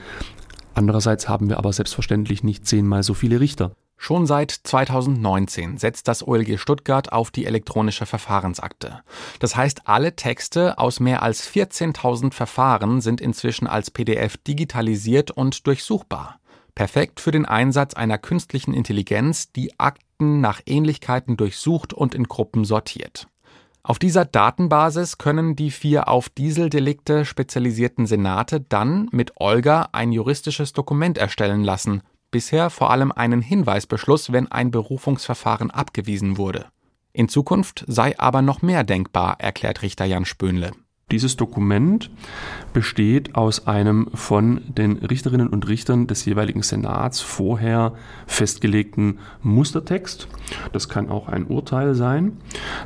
Andererseits 0.75 1.29
haben 1.29 1.49
wir 1.49 1.59
aber 1.59 1.73
selbstverständlich 1.73 2.43
nicht 2.43 2.67
zehnmal 2.67 3.03
so 3.03 3.15
viele 3.15 3.41
Richter. 3.41 3.73
Schon 4.03 4.27
seit 4.27 4.51
2019 4.51 5.77
setzt 5.77 6.09
das 6.09 6.27
OLG 6.27 6.59
Stuttgart 6.59 7.13
auf 7.13 7.31
die 7.31 7.45
elektronische 7.45 8.07
Verfahrensakte. 8.07 9.03
Das 9.41 9.57
heißt, 9.57 9.83
alle 9.89 10.17
Texte 10.17 10.79
aus 10.79 11.01
mehr 11.01 11.23
als 11.23 11.47
14.000 11.47 12.33
Verfahren 12.33 13.03
sind 13.03 13.21
inzwischen 13.21 13.67
als 13.67 13.91
PDF 13.91 14.39
digitalisiert 14.39 15.31
und 15.31 15.67
durchsuchbar. 15.67 16.41
Perfekt 16.75 17.21
für 17.21 17.31
den 17.31 17.45
Einsatz 17.45 17.93
einer 17.93 18.17
künstlichen 18.17 18.73
Intelligenz, 18.73 19.53
die 19.53 19.79
Akten 19.79 20.41
nach 20.41 20.63
Ähnlichkeiten 20.65 21.37
durchsucht 21.37 21.93
und 21.93 22.15
in 22.15 22.25
Gruppen 22.25 22.65
sortiert. 22.65 23.29
Auf 23.83 23.99
dieser 23.99 24.25
Datenbasis 24.25 25.19
können 25.19 25.57
die 25.57 25.71
vier 25.71 26.09
auf 26.09 26.31
Dieseldelikte 26.31 27.27
spezialisierten 27.27 28.07
Senate 28.07 28.63
dann 28.63 29.09
mit 29.13 29.33
Olga 29.37 29.91
ein 29.93 30.11
juristisches 30.11 30.73
Dokument 30.73 31.19
erstellen 31.19 31.65
lassen, 31.65 32.03
bisher 32.31 32.71
vor 32.71 32.91
allem 32.91 33.13
einen 33.13 33.43
Hinweisbeschluss, 33.43 34.33
wenn 34.33 34.51
ein 34.51 34.71
Berufungsverfahren 34.71 35.71
abgewiesen 35.71 36.37
wurde. 36.37 36.67
In 37.13 37.29
Zukunft 37.29 37.85
sei 37.89 38.19
aber 38.19 38.43
noch 38.43 38.63
mehr 38.63 38.85
denkbar, 38.85 39.41
erklärt 39.41 39.83
Richter 39.83 40.05
Jan 40.05 40.25
Spöhnle. 40.25 40.73
Dieses 41.11 41.37
Dokument 41.37 42.11
besteht 42.73 43.35
aus 43.35 43.67
einem 43.67 44.09
von 44.15 44.61
den 44.69 44.99
Richterinnen 44.99 45.49
und 45.49 45.69
Richtern 45.69 46.07
des 46.07 46.25
jeweiligen 46.25 46.63
Senats 46.63 47.21
vorher 47.21 47.95
festgelegten 48.27 49.19
Mustertext. 49.43 50.29
Das 50.73 50.89
kann 50.89 51.11
auch 51.11 51.29
ein 51.29 51.47
Urteil 51.47 51.95
sein, 51.95 52.37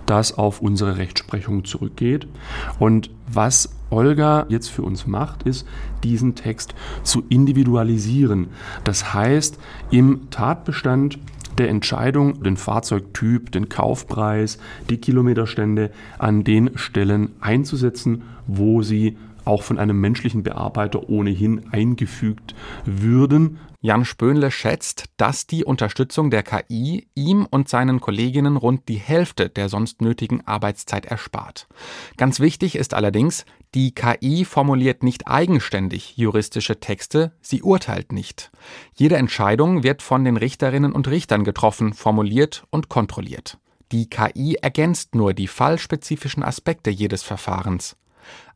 das 0.06 0.38
auf 0.38 0.62
unsere 0.62 0.96
Rechtsprechung 0.96 1.64
zurückgeht. 1.64 2.26
Und 2.78 3.10
was 3.26 3.74
Olga 3.90 4.46
jetzt 4.48 4.68
für 4.68 4.82
uns 4.82 5.06
macht, 5.06 5.44
ist, 5.44 5.66
diesen 6.02 6.34
Text 6.34 6.74
zu 7.02 7.24
individualisieren. 7.28 8.48
Das 8.84 9.14
heißt, 9.14 9.58
im 9.90 10.30
Tatbestand 10.30 11.18
der 11.58 11.68
Entscheidung, 11.68 12.42
den 12.42 12.56
Fahrzeugtyp, 12.56 13.52
den 13.52 13.68
Kaufpreis, 13.68 14.58
die 14.90 14.98
Kilometerstände 14.98 15.90
an 16.18 16.44
den 16.44 16.76
Stellen 16.76 17.32
einzusetzen, 17.40 18.22
wo 18.46 18.82
sie 18.82 19.16
auch 19.44 19.62
von 19.62 19.78
einem 19.78 20.00
menschlichen 20.00 20.42
Bearbeiter 20.42 21.08
ohnehin 21.08 21.62
eingefügt 21.70 22.54
würden. 22.84 23.58
Jan 23.80 24.06
Spöhnle 24.06 24.50
schätzt, 24.50 25.10
dass 25.18 25.46
die 25.46 25.62
Unterstützung 25.62 26.30
der 26.30 26.42
KI 26.42 27.06
ihm 27.14 27.46
und 27.50 27.68
seinen 27.68 28.00
Kolleginnen 28.00 28.56
rund 28.56 28.88
die 28.88 28.96
Hälfte 28.96 29.50
der 29.50 29.68
sonst 29.68 30.00
nötigen 30.00 30.46
Arbeitszeit 30.46 31.04
erspart. 31.04 31.68
Ganz 32.16 32.40
wichtig 32.40 32.76
ist 32.76 32.94
allerdings, 32.94 33.44
die 33.74 33.92
KI 33.92 34.44
formuliert 34.44 35.02
nicht 35.02 35.26
eigenständig 35.26 36.16
juristische 36.16 36.78
Texte, 36.78 37.32
sie 37.40 37.62
urteilt 37.62 38.12
nicht. 38.12 38.52
Jede 38.94 39.16
Entscheidung 39.16 39.82
wird 39.82 40.00
von 40.00 40.24
den 40.24 40.36
Richterinnen 40.36 40.92
und 40.92 41.08
Richtern 41.08 41.42
getroffen, 41.42 41.92
formuliert 41.92 42.64
und 42.70 42.88
kontrolliert. 42.88 43.58
Die 43.90 44.08
KI 44.08 44.54
ergänzt 44.62 45.16
nur 45.16 45.34
die 45.34 45.48
fallspezifischen 45.48 46.44
Aspekte 46.44 46.90
jedes 46.90 47.24
Verfahrens. 47.24 47.96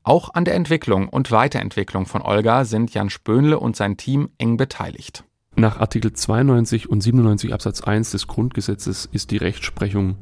Auch 0.04 0.34
an 0.34 0.44
der 0.44 0.54
Entwicklung 0.54 1.08
und 1.08 1.32
Weiterentwicklung 1.32 2.06
von 2.06 2.22
Olga 2.22 2.64
sind 2.64 2.94
Jan 2.94 3.10
Spöhnle 3.10 3.58
und 3.58 3.76
sein 3.76 3.96
Team 3.96 4.30
eng 4.38 4.56
beteiligt. 4.56 5.24
Nach 5.56 5.80
Artikel 5.80 6.12
92 6.12 6.88
und 6.88 7.00
97 7.00 7.52
Absatz 7.52 7.80
1 7.80 8.12
des 8.12 8.28
Grundgesetzes 8.28 9.08
ist 9.10 9.32
die 9.32 9.38
Rechtsprechung 9.38 10.16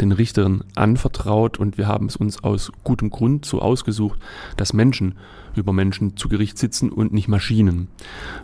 den 0.00 0.12
Richtern 0.12 0.64
anvertraut 0.74 1.58
und 1.58 1.78
wir 1.78 1.86
haben 1.86 2.06
es 2.06 2.16
uns 2.16 2.42
aus 2.42 2.72
gutem 2.84 3.10
Grund 3.10 3.44
so 3.44 3.60
ausgesucht, 3.60 4.18
dass 4.56 4.72
Menschen 4.72 5.16
über 5.54 5.72
Menschen 5.72 6.16
zu 6.16 6.28
Gericht 6.28 6.58
sitzen 6.58 6.90
und 6.90 7.12
nicht 7.12 7.28
Maschinen. 7.28 7.88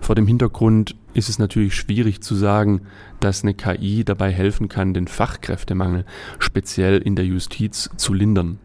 Vor 0.00 0.14
dem 0.14 0.26
Hintergrund 0.26 0.96
ist 1.14 1.28
es 1.28 1.38
natürlich 1.38 1.74
schwierig 1.74 2.22
zu 2.22 2.34
sagen, 2.34 2.82
dass 3.20 3.42
eine 3.42 3.54
KI 3.54 4.04
dabei 4.04 4.32
helfen 4.32 4.68
kann, 4.68 4.94
den 4.94 5.08
Fachkräftemangel 5.08 6.04
speziell 6.38 6.98
in 6.98 7.16
der 7.16 7.26
Justiz 7.26 7.90
zu 7.96 8.14
lindern. 8.14 8.58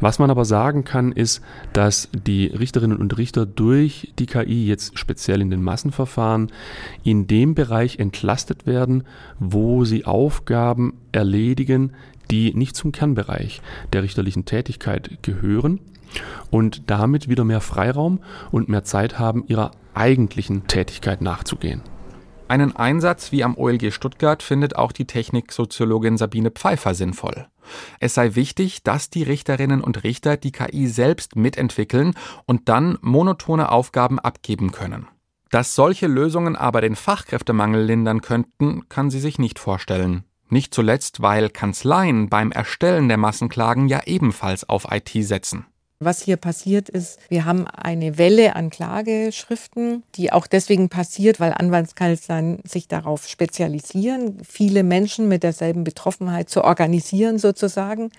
Was 0.00 0.18
man 0.18 0.30
aber 0.30 0.44
sagen 0.44 0.84
kann, 0.84 1.12
ist, 1.12 1.42
dass 1.72 2.08
die 2.12 2.46
Richterinnen 2.46 2.98
und 2.98 3.16
Richter 3.18 3.46
durch 3.46 4.12
die 4.18 4.26
KI 4.26 4.66
jetzt 4.66 4.98
speziell 4.98 5.40
in 5.40 5.50
den 5.50 5.62
Massenverfahren 5.62 6.50
in 7.04 7.26
dem 7.26 7.54
Bereich 7.54 7.98
entlastet 7.98 8.66
werden, 8.66 9.04
wo 9.38 9.84
sie 9.84 10.06
Aufgaben 10.06 10.94
erledigen, 11.12 11.92
die 12.30 12.54
nicht 12.54 12.76
zum 12.76 12.92
Kernbereich 12.92 13.60
der 13.92 14.02
richterlichen 14.02 14.44
Tätigkeit 14.44 15.18
gehören 15.22 15.80
und 16.50 16.90
damit 16.90 17.28
wieder 17.28 17.44
mehr 17.44 17.60
Freiraum 17.60 18.20
und 18.50 18.68
mehr 18.68 18.84
Zeit 18.84 19.18
haben, 19.18 19.44
ihrer 19.48 19.72
eigentlichen 19.94 20.66
Tätigkeit 20.66 21.20
nachzugehen. 21.20 21.82
Einen 22.50 22.74
Einsatz 22.74 23.30
wie 23.30 23.44
am 23.44 23.56
OLG 23.56 23.92
Stuttgart 23.92 24.42
findet 24.42 24.74
auch 24.74 24.90
die 24.90 25.04
Techniksoziologin 25.04 26.18
Sabine 26.18 26.50
Pfeiffer 26.50 26.96
sinnvoll. 26.96 27.46
Es 28.00 28.14
sei 28.14 28.34
wichtig, 28.34 28.82
dass 28.82 29.08
die 29.08 29.22
Richterinnen 29.22 29.80
und 29.80 30.02
Richter 30.02 30.36
die 30.36 30.50
KI 30.50 30.88
selbst 30.88 31.36
mitentwickeln 31.36 32.14
und 32.46 32.68
dann 32.68 32.98
monotone 33.02 33.70
Aufgaben 33.70 34.18
abgeben 34.18 34.72
können. 34.72 35.06
Dass 35.50 35.76
solche 35.76 36.08
Lösungen 36.08 36.56
aber 36.56 36.80
den 36.80 36.96
Fachkräftemangel 36.96 37.84
lindern 37.84 38.20
könnten, 38.20 38.88
kann 38.88 39.10
sie 39.10 39.20
sich 39.20 39.38
nicht 39.38 39.60
vorstellen. 39.60 40.24
Nicht 40.48 40.74
zuletzt, 40.74 41.22
weil 41.22 41.50
Kanzleien 41.50 42.28
beim 42.28 42.50
Erstellen 42.50 43.06
der 43.06 43.16
Massenklagen 43.16 43.86
ja 43.86 44.00
ebenfalls 44.06 44.68
auf 44.68 44.88
IT 44.90 45.10
setzen. 45.24 45.66
Was 46.02 46.22
hier 46.22 46.38
passiert 46.38 46.88
ist, 46.88 47.18
wir 47.28 47.44
haben 47.44 47.66
eine 47.66 48.16
Welle 48.16 48.56
an 48.56 48.70
Klageschriften, 48.70 50.02
die 50.14 50.32
auch 50.32 50.46
deswegen 50.46 50.88
passiert, 50.88 51.40
weil 51.40 51.52
Anwaltskanzleien 51.52 52.60
sich 52.64 52.88
darauf 52.88 53.28
spezialisieren, 53.28 54.38
viele 54.42 54.82
Menschen 54.82 55.28
mit 55.28 55.42
derselben 55.42 55.84
Betroffenheit 55.84 56.48
zu 56.48 56.64
organisieren 56.64 57.38
sozusagen. 57.38 58.10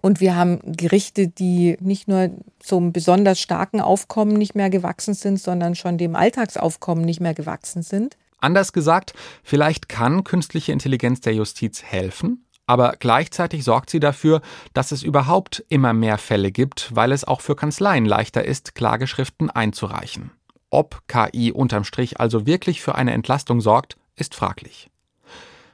Und 0.00 0.20
wir 0.20 0.36
haben 0.36 0.60
Gerichte, 0.64 1.28
die 1.28 1.76
nicht 1.80 2.08
nur 2.08 2.30
zum 2.60 2.94
besonders 2.94 3.38
starken 3.38 3.82
Aufkommen 3.82 4.32
nicht 4.32 4.54
mehr 4.54 4.70
gewachsen 4.70 5.12
sind, 5.12 5.38
sondern 5.38 5.74
schon 5.74 5.98
dem 5.98 6.16
Alltagsaufkommen 6.16 7.04
nicht 7.04 7.20
mehr 7.20 7.34
gewachsen 7.34 7.82
sind. 7.82 8.16
Anders 8.40 8.72
gesagt, 8.72 9.12
vielleicht 9.42 9.90
kann 9.90 10.24
künstliche 10.24 10.72
Intelligenz 10.72 11.20
der 11.20 11.34
Justiz 11.34 11.82
helfen, 11.82 12.46
aber 12.68 12.96
gleichzeitig 12.98 13.64
sorgt 13.64 13.90
sie 13.90 13.98
dafür, 13.98 14.42
dass 14.74 14.92
es 14.92 15.02
überhaupt 15.02 15.64
immer 15.68 15.94
mehr 15.94 16.18
Fälle 16.18 16.52
gibt, 16.52 16.94
weil 16.94 17.12
es 17.12 17.24
auch 17.24 17.40
für 17.40 17.56
Kanzleien 17.56 18.04
leichter 18.04 18.44
ist, 18.44 18.74
Klageschriften 18.74 19.50
einzureichen. 19.50 20.32
Ob 20.70 21.02
KI 21.08 21.50
unterm 21.50 21.84
Strich 21.84 22.20
also 22.20 22.46
wirklich 22.46 22.82
für 22.82 22.94
eine 22.94 23.12
Entlastung 23.14 23.62
sorgt, 23.62 23.96
ist 24.16 24.34
fraglich. 24.34 24.90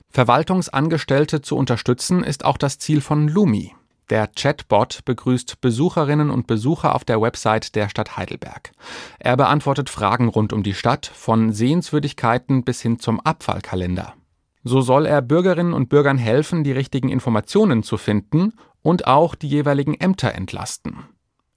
Verwaltungsangestellte 0.08 1.42
zu 1.42 1.56
unterstützen 1.56 2.22
ist 2.22 2.44
auch 2.44 2.56
das 2.56 2.78
Ziel 2.78 3.00
von 3.00 3.26
Lumi. 3.26 3.74
Der 4.08 4.28
Chatbot 4.28 5.00
begrüßt 5.04 5.60
Besucherinnen 5.60 6.30
und 6.30 6.46
Besucher 6.46 6.94
auf 6.94 7.04
der 7.04 7.20
Website 7.20 7.74
der 7.74 7.88
Stadt 7.88 8.16
Heidelberg. 8.16 8.70
Er 9.18 9.36
beantwortet 9.36 9.90
Fragen 9.90 10.28
rund 10.28 10.52
um 10.52 10.62
die 10.62 10.74
Stadt, 10.74 11.06
von 11.06 11.52
Sehenswürdigkeiten 11.52 12.62
bis 12.62 12.80
hin 12.80 13.00
zum 13.00 13.18
Abfallkalender. 13.18 14.14
So 14.64 14.80
soll 14.80 15.06
er 15.06 15.22
Bürgerinnen 15.22 15.74
und 15.74 15.90
Bürgern 15.90 16.18
helfen, 16.18 16.64
die 16.64 16.72
richtigen 16.72 17.10
Informationen 17.10 17.82
zu 17.82 17.98
finden 17.98 18.54
und 18.82 19.06
auch 19.06 19.34
die 19.34 19.48
jeweiligen 19.48 19.94
Ämter 19.94 20.34
entlasten. 20.34 21.04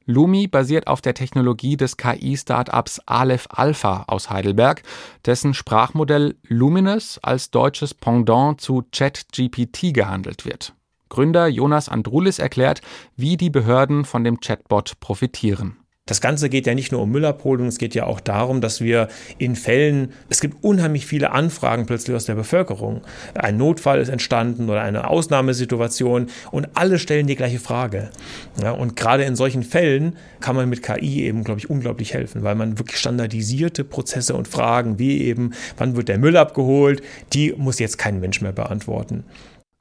Lumi 0.06 0.48
basiert 0.48 0.88
auf 0.88 1.02
der 1.02 1.14
Technologie 1.14 1.76
des 1.76 1.98
KI-Startups 1.98 3.02
Aleph 3.06 3.48
Alpha 3.50 4.06
aus 4.08 4.30
Heidelberg, 4.30 4.84
dessen 5.26 5.54
Sprachmodell 5.54 6.36
Luminous 6.48 7.20
als 7.22 7.52
deutsches 7.52 7.94
Pendant 7.94 8.62
zu 8.62 8.84
ChatGPT 8.94 9.94
gehandelt 9.94 10.46
wird. 10.46 10.74
Gründer 11.10 11.48
Jonas 11.48 11.90
Andrulis 11.90 12.40
erklärt, 12.40 12.82
wie 13.16 13.36
die 13.36 13.50
Behörden 13.50 14.06
von 14.06 14.24
dem 14.24 14.40
Chatbot 14.40 15.00
profitieren. 15.02 15.78
Das 16.08 16.22
Ganze 16.22 16.50
geht 16.50 16.66
ja 16.66 16.74
nicht 16.74 16.92
nur 16.92 17.02
um 17.02 17.12
Müllabholung, 17.12 17.68
es 17.68 17.78
geht 17.78 17.94
ja 17.94 18.06
auch 18.06 18.20
darum, 18.20 18.62
dass 18.62 18.82
wir 18.82 19.10
in 19.38 19.56
Fällen, 19.56 20.14
es 20.30 20.42
gibt 20.42 20.64
unheimlich 20.64 21.06
viele 21.06 21.32
Anfragen 21.32 21.86
plötzlich 21.86 22.16
aus 22.16 22.26
der 22.26 22.36
Bevölkerung. 22.36 23.02
Ein 23.36 23.58
Notfall 23.58 24.00
ist 24.00 24.10
entstanden 24.10 24.70
oder 24.70 24.82
eine 24.82 25.10
Ausnahmesituation 25.10 26.28
und 26.50 26.70
alle 26.74 26.98
stellen 26.98 27.28
die 27.28 27.36
gleiche 27.36 27.60
Frage. 27.60 28.10
Ja, 28.62 28.72
und 28.72 28.96
gerade 28.96 29.26
in 29.26 29.36
solchen 29.36 29.64
Fällen 29.64 30.16
kann 30.40 30.56
man 30.56 30.70
mit 30.70 30.82
KI 30.82 31.24
eben, 31.24 31.44
glaube 31.44 31.60
ich, 31.60 31.70
unglaublich 31.70 32.14
helfen, 32.14 32.42
weil 32.44 32.56
man 32.56 32.80
wirklich 32.80 32.98
standardisierte 32.98 33.84
Prozesse 33.84 34.34
und 34.34 34.48
Fragen, 34.48 34.98
wie 35.00 35.22
eben, 35.22 35.52
wann 35.78 35.98
wird 35.98 36.08
der 36.08 36.18
Müll 36.18 36.38
abgeholt, 36.38 37.04
die 37.34 37.54
muss 37.58 37.80
jetzt 37.80 37.98
kein 37.98 38.22
Mensch 38.22 38.42
mehr 38.42 38.54
beantworten. 38.54 39.26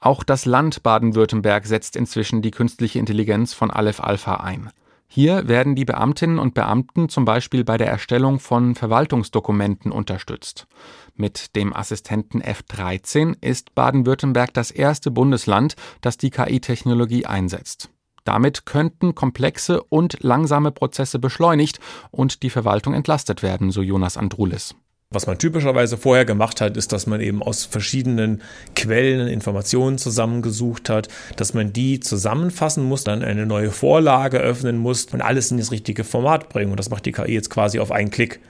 Auch 0.01 0.25
das 0.25 0.45
Land 0.45 0.83
Baden-Württemberg 0.83 1.67
setzt 1.67 1.97
inzwischen 1.97 2.43
die 2.43 2.51
künstliche 2.51 2.99
Intelligenz 2.99 3.55
von 3.55 3.71
Aleph 3.71 4.01
Alpha 4.01 4.37
ein. 4.37 4.71
Hier 5.09 5.49
werden 5.49 5.75
die 5.75 5.85
Beamtinnen 5.85 6.39
und 6.39 6.55
Beamten 6.55 7.09
zum 7.09 7.25
Beispiel 7.25 7.65
bei 7.65 7.79
der 7.79 7.89
Erstellung 7.89 8.41
von 8.41 8.75
Verwaltungsdokumenten 8.75 9.93
unterstützt. 9.93 10.67
Mit 11.15 11.57
dem 11.57 11.75
Assistenten 11.75 12.43
F13 12.43 13.37
ist 13.41 13.75
Baden-Württemberg 13.75 14.53
das 14.53 14.71
erste 14.71 15.11
Bundesland, 15.11 15.77
das 16.01 16.17
die 16.19 16.31
KI-Technologie 16.31 17.25
einsetzt. 17.27 17.91
Damit 18.25 18.67
könnten 18.67 19.15
komplexe 19.15 19.83
und 19.85 20.19
langsame 20.23 20.73
Prozesse 20.73 21.21
beschleunigt 21.21 21.79
und 22.11 22.43
die 22.43 22.51
Verwaltung 22.51 22.93
entlastet 22.93 23.43
werden, 23.43 23.71
so 23.71 23.83
Jonas 23.83 24.17
Andrulis. 24.17 24.75
Was 25.11 25.29
man 25.29 25.39
typischerweise 25.39 25.97
vorher 25.97 26.25
gemacht 26.25 26.61
hat, 26.61 26.77
ist, 26.77 26.93
dass 26.93 27.07
man 27.07 27.21
eben 27.21 27.41
aus 27.41 27.65
verschiedenen 27.65 28.43
Quellen 28.75 29.29
Informationen 29.29 29.99
zusammengesucht 29.99 30.91
hat, 30.91 31.07
dass 31.37 31.55
man 31.55 31.73
die 31.73 32.01
zusammenfassen 32.01 32.83
muss, 32.83 33.05
dann 33.05 33.23
eine 33.23 33.47
neue 33.47 33.71
Vorlage 33.71 34.39
öffnen 34.39 34.79
muss 34.79 35.05
und 35.07 35.21
alles 35.21 35.53
in 35.53 35.59
das 35.59 35.71
richtige 35.71 36.03
Format 36.03 36.49
bringen. 36.49 36.73
Und 36.73 36.81
das 36.81 36.91
macht 36.91 37.07
die 37.07 37.13
KI 37.13 37.35
jetzt 37.35 37.51
quasi 37.51 37.79
auf 37.79 37.93
einen 37.93 38.11
Klick. 38.11 38.41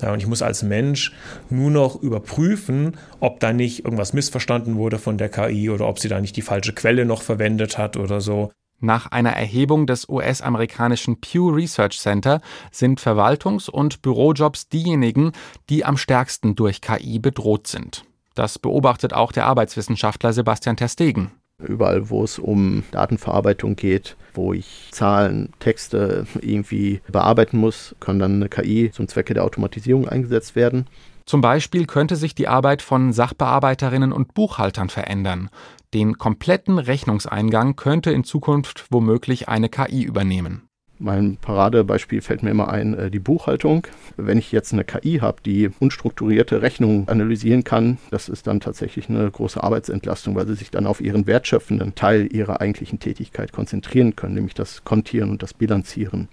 Ja, 0.00 0.10
und 0.10 0.18
ich 0.18 0.26
muss 0.26 0.40
als 0.40 0.62
Mensch 0.62 1.12
nur 1.50 1.70
noch 1.70 2.02
überprüfen, 2.02 2.96
ob 3.20 3.38
da 3.40 3.52
nicht 3.52 3.84
irgendwas 3.84 4.14
missverstanden 4.14 4.76
wurde 4.76 4.98
von 4.98 5.18
der 5.18 5.28
KI 5.28 5.68
oder 5.68 5.86
ob 5.86 5.98
sie 5.98 6.08
da 6.08 6.18
nicht 6.18 6.36
die 6.36 6.42
falsche 6.42 6.72
Quelle 6.72 7.04
noch 7.04 7.20
verwendet 7.20 7.76
hat 7.76 7.98
oder 7.98 8.22
so. 8.22 8.50
Nach 8.80 9.06
einer 9.10 9.30
Erhebung 9.30 9.86
des 9.86 10.08
US-amerikanischen 10.08 11.20
Pew 11.20 11.48
Research 11.48 11.98
Center 11.98 12.40
sind 12.70 13.00
Verwaltungs- 13.00 13.70
und 13.70 14.02
Bürojobs 14.02 14.68
diejenigen, 14.68 15.32
die 15.70 15.84
am 15.84 15.96
stärksten 15.96 16.54
durch 16.54 16.82
KI 16.82 17.18
bedroht 17.18 17.66
sind. 17.66 18.04
Das 18.34 18.58
beobachtet 18.58 19.14
auch 19.14 19.32
der 19.32 19.46
Arbeitswissenschaftler 19.46 20.34
Sebastian 20.34 20.76
Terstegen. 20.76 21.32
Überall, 21.58 22.10
wo 22.10 22.22
es 22.22 22.38
um 22.38 22.82
Datenverarbeitung 22.90 23.76
geht, 23.76 24.16
wo 24.34 24.52
ich 24.52 24.88
Zahlen, 24.92 25.54
Texte 25.58 26.26
irgendwie 26.42 27.00
bearbeiten 27.10 27.56
muss, 27.56 27.96
kann 27.98 28.18
dann 28.18 28.34
eine 28.34 28.50
KI 28.50 28.90
zum 28.92 29.08
Zwecke 29.08 29.32
der 29.32 29.44
Automatisierung 29.44 30.06
eingesetzt 30.06 30.54
werden. 30.54 30.86
Zum 31.24 31.40
Beispiel 31.40 31.86
könnte 31.86 32.14
sich 32.14 32.34
die 32.36 32.46
Arbeit 32.46 32.82
von 32.82 33.12
Sachbearbeiterinnen 33.12 34.12
und 34.12 34.34
Buchhaltern 34.34 34.90
verändern. 34.90 35.50
Den 35.96 36.18
kompletten 36.18 36.78
Rechnungseingang 36.78 37.74
könnte 37.74 38.10
in 38.10 38.22
Zukunft 38.22 38.84
womöglich 38.90 39.48
eine 39.48 39.70
KI 39.70 40.02
übernehmen. 40.02 40.68
Mein 40.98 41.38
Paradebeispiel 41.38 42.20
fällt 42.20 42.42
mir 42.42 42.50
immer 42.50 42.68
ein, 42.68 42.92
äh, 42.92 43.10
die 43.10 43.18
Buchhaltung. 43.18 43.86
Wenn 44.18 44.36
ich 44.36 44.52
jetzt 44.52 44.74
eine 44.74 44.84
KI 44.84 45.20
habe, 45.22 45.40
die 45.42 45.70
unstrukturierte 45.80 46.60
Rechnungen 46.60 47.08
analysieren 47.08 47.64
kann, 47.64 47.96
das 48.10 48.28
ist 48.28 48.46
dann 48.46 48.60
tatsächlich 48.60 49.08
eine 49.08 49.30
große 49.30 49.64
Arbeitsentlastung, 49.64 50.34
weil 50.34 50.46
sie 50.46 50.56
sich 50.56 50.70
dann 50.70 50.86
auf 50.86 51.00
ihren 51.00 51.26
wertschöpfenden 51.26 51.94
Teil 51.94 52.28
ihrer 52.30 52.60
eigentlichen 52.60 53.00
Tätigkeit 53.00 53.52
konzentrieren 53.52 54.16
können, 54.16 54.34
nämlich 54.34 54.52
das 54.52 54.84
Kontieren 54.84 55.30
und 55.30 55.42
das 55.42 55.54
Bilanzieren. 55.54 56.28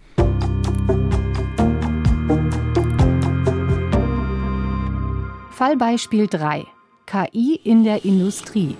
Fallbeispiel 5.51 6.27
3. 6.27 6.65
KI 7.05 7.61
in 7.63 7.85
der 7.85 8.03
Industrie. 8.03 8.75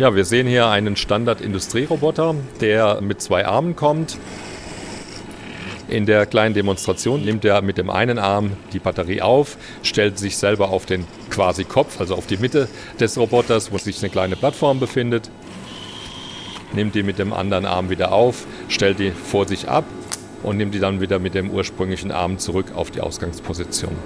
Ja, 0.00 0.14
wir 0.14 0.24
sehen 0.24 0.46
hier 0.46 0.66
einen 0.68 0.96
Standard-Industrieroboter, 0.96 2.34
der 2.62 3.02
mit 3.02 3.20
zwei 3.20 3.44
Armen 3.44 3.76
kommt. 3.76 4.16
In 5.90 6.06
der 6.06 6.24
kleinen 6.24 6.54
Demonstration 6.54 7.22
nimmt 7.22 7.44
er 7.44 7.60
mit 7.60 7.76
dem 7.76 7.90
einen 7.90 8.18
Arm 8.18 8.52
die 8.72 8.78
Batterie 8.78 9.20
auf, 9.20 9.58
stellt 9.82 10.18
sich 10.18 10.38
selber 10.38 10.70
auf 10.70 10.86
den 10.86 11.04
quasi 11.28 11.64
Kopf, 11.64 12.00
also 12.00 12.14
auf 12.14 12.26
die 12.26 12.38
Mitte 12.38 12.66
des 12.98 13.18
Roboters, 13.18 13.72
wo 13.72 13.76
sich 13.76 13.98
eine 13.98 14.08
kleine 14.08 14.36
Plattform 14.36 14.80
befindet, 14.80 15.30
nimmt 16.72 16.94
die 16.94 17.02
mit 17.02 17.18
dem 17.18 17.34
anderen 17.34 17.66
Arm 17.66 17.90
wieder 17.90 18.10
auf, 18.10 18.46
stellt 18.68 19.00
die 19.00 19.10
vor 19.10 19.46
sich 19.46 19.68
ab 19.68 19.84
und 20.42 20.56
nimmt 20.56 20.72
die 20.72 20.80
dann 20.80 21.02
wieder 21.02 21.18
mit 21.18 21.34
dem 21.34 21.50
ursprünglichen 21.50 22.10
Arm 22.10 22.38
zurück 22.38 22.72
auf 22.74 22.90
die 22.90 23.02
Ausgangsposition. 23.02 23.98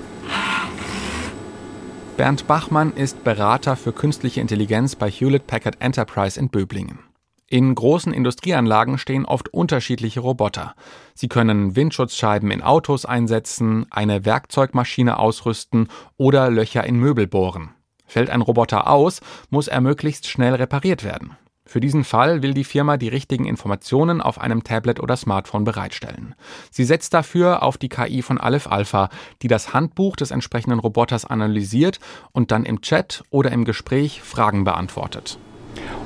Bernd 2.17 2.47
Bachmann 2.47 2.93
ist 2.93 3.25
Berater 3.25 3.75
für 3.75 3.93
künstliche 3.93 4.41
Intelligenz 4.41 4.95
bei 4.95 5.11
Hewlett 5.11 5.49
Packard 5.49 5.81
Enterprise 5.81 6.39
in 6.39 6.49
Böblingen. 6.49 7.01
In 7.49 7.75
großen 7.75 8.13
Industrieanlagen 8.13 8.99
stehen 8.99 9.27
oft 9.27 9.49
unterschiedliche 9.53 10.21
Roboter. 10.21 10.77
Sie 11.15 11.27
können 11.27 11.75
Windschutzscheiben 11.75 12.53
in 12.53 12.63
Autos 12.63 13.05
einsetzen, 13.05 13.87
eine 13.91 14.25
Werkzeugmaschine 14.25 15.19
ausrüsten 15.19 15.89
oder 16.17 16.51
Löcher 16.51 16.85
in 16.85 17.01
Möbel 17.01 17.27
bohren. 17.27 17.71
Fällt 18.07 18.31
ein 18.31 18.43
Roboter 18.43 18.89
aus, 18.89 19.21
muss 19.51 19.67
er 19.67 19.81
möglichst 19.81 20.29
schnell 20.29 20.55
repariert 20.55 21.03
werden. 21.03 21.37
Für 21.67 21.81
diesen 21.81 22.05
Fall 22.05 22.43
will 22.43 22.53
die 22.53 22.63
Firma 22.63 22.99
die 22.99 23.09
richtigen 23.09 23.47
Informationen 23.47 24.21
auf 24.21 24.39
einem 24.39 24.65
Tablet 24.65 25.01
oder 25.01 25.17
Smartphone 25.17 25.65
bereitstellen. 25.65 26.35
Sie 26.71 26.85
setzt 26.85 27.15
dafür 27.15 27.63
auf 27.63 27.79
die 27.79 27.89
KI 27.89 28.21
von 28.21 28.39
Aleph 28.39 28.67
Alpha, 28.67 29.09
die 29.41 29.49
das 29.49 29.73
Handbuch 29.73 30.17
des 30.17 30.31
entsprechenden 30.31 30.79
Roboters 30.79 31.25
analysiert 31.25 32.01
und 32.33 32.51
dann 32.51 32.65
im 32.65 32.83
Chat 32.83 33.25
oder 33.31 33.51
im 33.51 33.65
Gespräch 33.65 34.21
Fragen 34.21 34.65
beantwortet. 34.65 35.39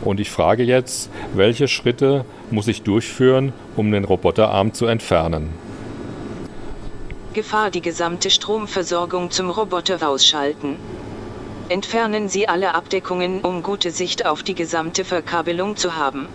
Und 0.04 0.20
ich 0.20 0.30
frage 0.30 0.62
jetzt, 0.62 1.10
welche 1.34 1.66
Schritte 1.66 2.24
muss 2.52 2.68
ich 2.68 2.82
durchführen, 2.82 3.52
um 3.76 3.90
den 3.90 4.04
Roboterarm 4.04 4.72
zu 4.72 4.86
entfernen? 4.86 5.50
Gefahr 7.34 7.70
die 7.70 7.82
gesamte 7.82 8.30
Stromversorgung 8.30 9.32
zum 9.32 9.50
Roboter 9.50 10.08
ausschalten. 10.08 10.76
Entfernen 11.70 12.30
Sie 12.30 12.48
alle 12.48 12.74
Abdeckungen, 12.74 13.42
um 13.42 13.62
gute 13.62 13.90
Sicht 13.90 14.24
auf 14.24 14.42
die 14.42 14.54
gesamte 14.54 15.04
Verkabelung 15.04 15.76
zu 15.76 15.96
haben. 15.96 16.26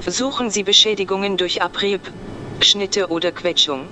Versuchen 0.00 0.50
Sie 0.50 0.64
Beschädigungen 0.64 1.36
durch 1.36 1.62
Abrieb, 1.62 2.00
Schnitte 2.60 3.10
oder 3.10 3.30
Quetschung. 3.30 3.82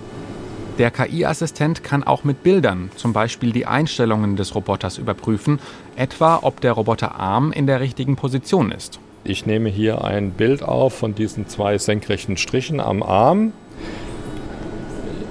Der 0.78 0.90
KI-Assistent 0.90 1.84
kann 1.84 2.02
auch 2.02 2.24
mit 2.24 2.42
Bildern, 2.42 2.90
zum 2.96 3.12
Beispiel 3.12 3.52
die 3.52 3.66
Einstellungen 3.66 4.34
des 4.34 4.56
Roboters, 4.56 4.98
überprüfen, 4.98 5.60
etwa 5.94 6.40
ob 6.42 6.60
der 6.60 6.72
Roboterarm 6.72 7.52
in 7.52 7.68
der 7.68 7.80
richtigen 7.80 8.16
Position 8.16 8.72
ist. 8.72 8.98
Ich 9.22 9.46
nehme 9.46 9.68
hier 9.68 10.04
ein 10.04 10.32
Bild 10.32 10.64
auf 10.64 10.92
von 10.92 11.14
diesen 11.14 11.46
zwei 11.46 11.78
senkrechten 11.78 12.36
Strichen 12.36 12.80
am 12.80 13.04
Arm. 13.04 13.52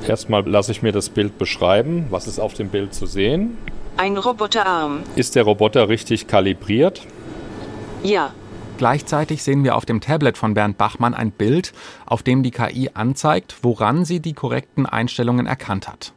Erstmal 0.08 0.48
lasse 0.48 0.72
ich 0.72 0.82
mir 0.82 0.94
das 0.94 1.10
Bild 1.10 1.38
beschreiben. 1.38 2.06
Was 2.12 2.28
ist 2.28 2.40
auf 2.40 2.54
dem 2.54 2.70
Bild 2.70 2.94
zu 2.94 3.06
sehen? 3.08 3.58
Ein 3.98 4.16
Roboterarm. 4.16 5.02
Ist 5.16 5.36
der 5.36 5.42
Roboter 5.42 5.90
richtig 5.90 6.28
kalibriert? 6.28 7.02
Ja. 8.04 8.32
Gleichzeitig 8.78 9.42
sehen 9.42 9.64
wir 9.64 9.76
auf 9.76 9.88
dem 9.88 10.02
Tablet 10.02 10.38
von 10.38 10.54
Bernd 10.54 10.78
Bachmann 10.78 11.16
ein 11.16 11.32
Bild, 11.32 11.74
auf 12.06 12.22
dem 12.22 12.44
die 12.44 12.52
KI 12.52 12.92
anzeigt, 12.94 13.56
woran 13.64 14.06
sie 14.06 14.20
die 14.20 14.34
korrekten 14.34 14.86
Einstellungen 14.86 15.48
erkannt 15.48 15.88
hat. 15.88 16.14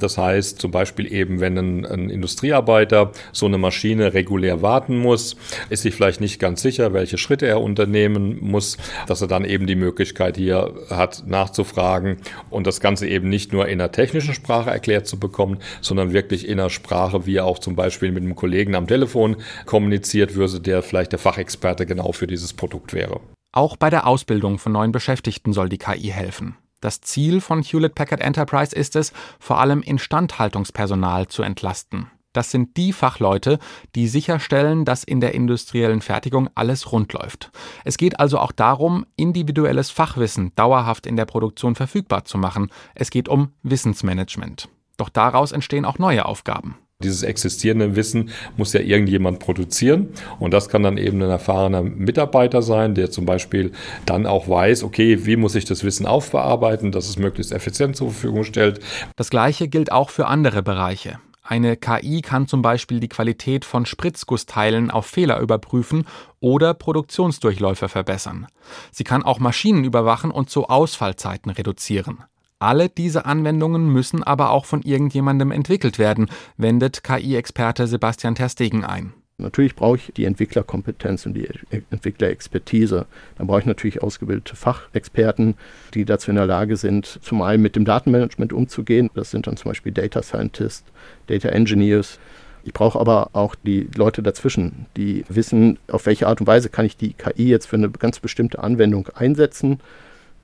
Das 0.00 0.18
heißt 0.18 0.60
zum 0.60 0.70
Beispiel 0.70 1.12
eben, 1.12 1.40
wenn 1.40 1.56
ein, 1.56 1.86
ein, 1.86 2.10
Industriearbeiter 2.10 3.12
so 3.32 3.46
eine 3.46 3.58
Maschine 3.58 4.14
regulär 4.14 4.62
warten 4.62 4.98
muss, 4.98 5.36
ist 5.70 5.82
sich 5.82 5.94
vielleicht 5.94 6.20
nicht 6.20 6.38
ganz 6.38 6.62
sicher, 6.62 6.92
welche 6.92 7.18
Schritte 7.18 7.46
er 7.46 7.60
unternehmen 7.60 8.38
muss, 8.40 8.76
dass 9.06 9.22
er 9.22 9.28
dann 9.28 9.44
eben 9.44 9.66
die 9.66 9.74
Möglichkeit 9.74 10.36
hier 10.36 10.74
hat, 10.90 11.24
nachzufragen 11.26 12.18
und 12.50 12.66
das 12.66 12.80
Ganze 12.80 13.08
eben 13.08 13.28
nicht 13.28 13.52
nur 13.52 13.68
in 13.68 13.78
der 13.78 13.92
technischen 13.92 14.34
Sprache 14.34 14.70
erklärt 14.70 15.06
zu 15.06 15.18
bekommen, 15.18 15.58
sondern 15.80 16.12
wirklich 16.12 16.46
in 16.46 16.60
einer 16.60 16.70
Sprache, 16.70 17.26
wie 17.26 17.36
er 17.36 17.46
auch 17.46 17.58
zum 17.58 17.76
Beispiel 17.76 18.12
mit 18.12 18.22
einem 18.22 18.36
Kollegen 18.36 18.74
am 18.74 18.86
Telefon 18.86 19.36
kommuniziert 19.66 20.34
würde, 20.34 20.60
der 20.60 20.82
vielleicht 20.82 21.12
der 21.12 21.18
Fachexperte 21.18 21.86
genau 21.86 22.12
für 22.12 22.26
dieses 22.26 22.52
Produkt 22.52 22.92
wäre. 22.92 23.20
Auch 23.54 23.76
bei 23.76 23.90
der 23.90 24.06
Ausbildung 24.06 24.58
von 24.58 24.72
neuen 24.72 24.92
Beschäftigten 24.92 25.52
soll 25.52 25.68
die 25.68 25.78
KI 25.78 26.08
helfen. 26.08 26.56
Das 26.82 27.00
Ziel 27.00 27.40
von 27.40 27.62
Hewlett 27.62 27.94
Packard 27.94 28.20
Enterprise 28.20 28.74
ist 28.74 28.96
es, 28.96 29.12
vor 29.38 29.60
allem 29.60 29.82
Instandhaltungspersonal 29.82 31.28
zu 31.28 31.44
entlasten. 31.44 32.10
Das 32.32 32.50
sind 32.50 32.76
die 32.76 32.92
Fachleute, 32.92 33.60
die 33.94 34.08
sicherstellen, 34.08 34.84
dass 34.84 35.04
in 35.04 35.20
der 35.20 35.32
industriellen 35.32 36.00
Fertigung 36.00 36.50
alles 36.56 36.90
rund 36.90 37.12
läuft. 37.12 37.52
Es 37.84 37.98
geht 37.98 38.18
also 38.18 38.40
auch 38.40 38.50
darum, 38.50 39.06
individuelles 39.14 39.90
Fachwissen 39.90 40.52
dauerhaft 40.56 41.06
in 41.06 41.14
der 41.14 41.26
Produktion 41.26 41.76
verfügbar 41.76 42.24
zu 42.24 42.36
machen. 42.36 42.72
Es 42.96 43.10
geht 43.10 43.28
um 43.28 43.52
Wissensmanagement. 43.62 44.68
Doch 44.96 45.08
daraus 45.08 45.52
entstehen 45.52 45.84
auch 45.84 45.98
neue 45.98 46.24
Aufgaben. 46.26 46.78
Dieses 47.02 47.22
existierende 47.22 47.96
Wissen 47.96 48.30
muss 48.56 48.72
ja 48.72 48.80
irgendjemand 48.80 49.38
produzieren 49.38 50.08
und 50.38 50.52
das 50.52 50.68
kann 50.68 50.82
dann 50.82 50.98
eben 50.98 51.22
ein 51.22 51.30
erfahrener 51.30 51.82
Mitarbeiter 51.82 52.62
sein, 52.62 52.94
der 52.94 53.10
zum 53.10 53.26
Beispiel 53.26 53.72
dann 54.06 54.26
auch 54.26 54.48
weiß, 54.48 54.82
okay, 54.84 55.26
wie 55.26 55.36
muss 55.36 55.54
ich 55.54 55.64
das 55.64 55.84
Wissen 55.84 56.06
aufbearbeiten, 56.06 56.92
dass 56.92 57.08
es 57.08 57.18
möglichst 57.18 57.52
effizient 57.52 57.96
zur 57.96 58.10
Verfügung 58.10 58.44
stellt. 58.44 58.80
Das 59.16 59.30
gleiche 59.30 59.68
gilt 59.68 59.92
auch 59.92 60.10
für 60.10 60.26
andere 60.26 60.62
Bereiche. 60.62 61.18
Eine 61.44 61.76
KI 61.76 62.22
kann 62.22 62.46
zum 62.46 62.62
Beispiel 62.62 63.00
die 63.00 63.08
Qualität 63.08 63.64
von 63.64 63.84
Spritzgussteilen 63.84 64.90
auf 64.90 65.06
Fehler 65.06 65.40
überprüfen 65.40 66.06
oder 66.40 66.72
Produktionsdurchläufe 66.72 67.88
verbessern. 67.88 68.46
Sie 68.92 69.04
kann 69.04 69.24
auch 69.24 69.40
Maschinen 69.40 69.84
überwachen 69.84 70.30
und 70.30 70.50
so 70.50 70.68
Ausfallzeiten 70.68 71.50
reduzieren. 71.50 72.24
Alle 72.62 72.88
diese 72.88 73.26
Anwendungen 73.26 73.92
müssen 73.92 74.22
aber 74.22 74.50
auch 74.50 74.66
von 74.66 74.82
irgendjemandem 74.82 75.50
entwickelt 75.50 75.98
werden, 75.98 76.30
wendet 76.56 77.02
KI-Experte 77.02 77.88
Sebastian 77.88 78.36
Terstegen 78.36 78.84
ein. 78.84 79.12
Natürlich 79.38 79.74
brauche 79.74 79.96
ich 79.96 80.12
die 80.16 80.26
Entwicklerkompetenz 80.26 81.26
und 81.26 81.34
die 81.34 81.48
Entwicklerexpertise. 81.90 83.06
Dann 83.36 83.48
brauche 83.48 83.58
ich 83.58 83.66
natürlich 83.66 84.00
ausgebildete 84.00 84.54
Fachexperten, 84.54 85.56
die 85.94 86.04
dazu 86.04 86.30
in 86.30 86.36
der 86.36 86.46
Lage 86.46 86.76
sind, 86.76 87.18
zum 87.22 87.42
einen 87.42 87.64
mit 87.64 87.74
dem 87.74 87.84
Datenmanagement 87.84 88.52
umzugehen. 88.52 89.10
Das 89.14 89.32
sind 89.32 89.48
dann 89.48 89.56
zum 89.56 89.70
Beispiel 89.70 89.90
Data 89.90 90.22
Scientists, 90.22 90.84
Data 91.26 91.48
Engineers. 91.48 92.20
Ich 92.62 92.72
brauche 92.72 93.00
aber 93.00 93.30
auch 93.32 93.56
die 93.56 93.88
Leute 93.96 94.22
dazwischen, 94.22 94.86
die 94.96 95.24
wissen, 95.28 95.80
auf 95.88 96.06
welche 96.06 96.28
Art 96.28 96.40
und 96.40 96.46
Weise 96.46 96.68
kann 96.68 96.86
ich 96.86 96.96
die 96.96 97.14
KI 97.14 97.48
jetzt 97.48 97.66
für 97.66 97.74
eine 97.74 97.90
ganz 97.90 98.20
bestimmte 98.20 98.62
Anwendung 98.62 99.08
einsetzen. 99.08 99.80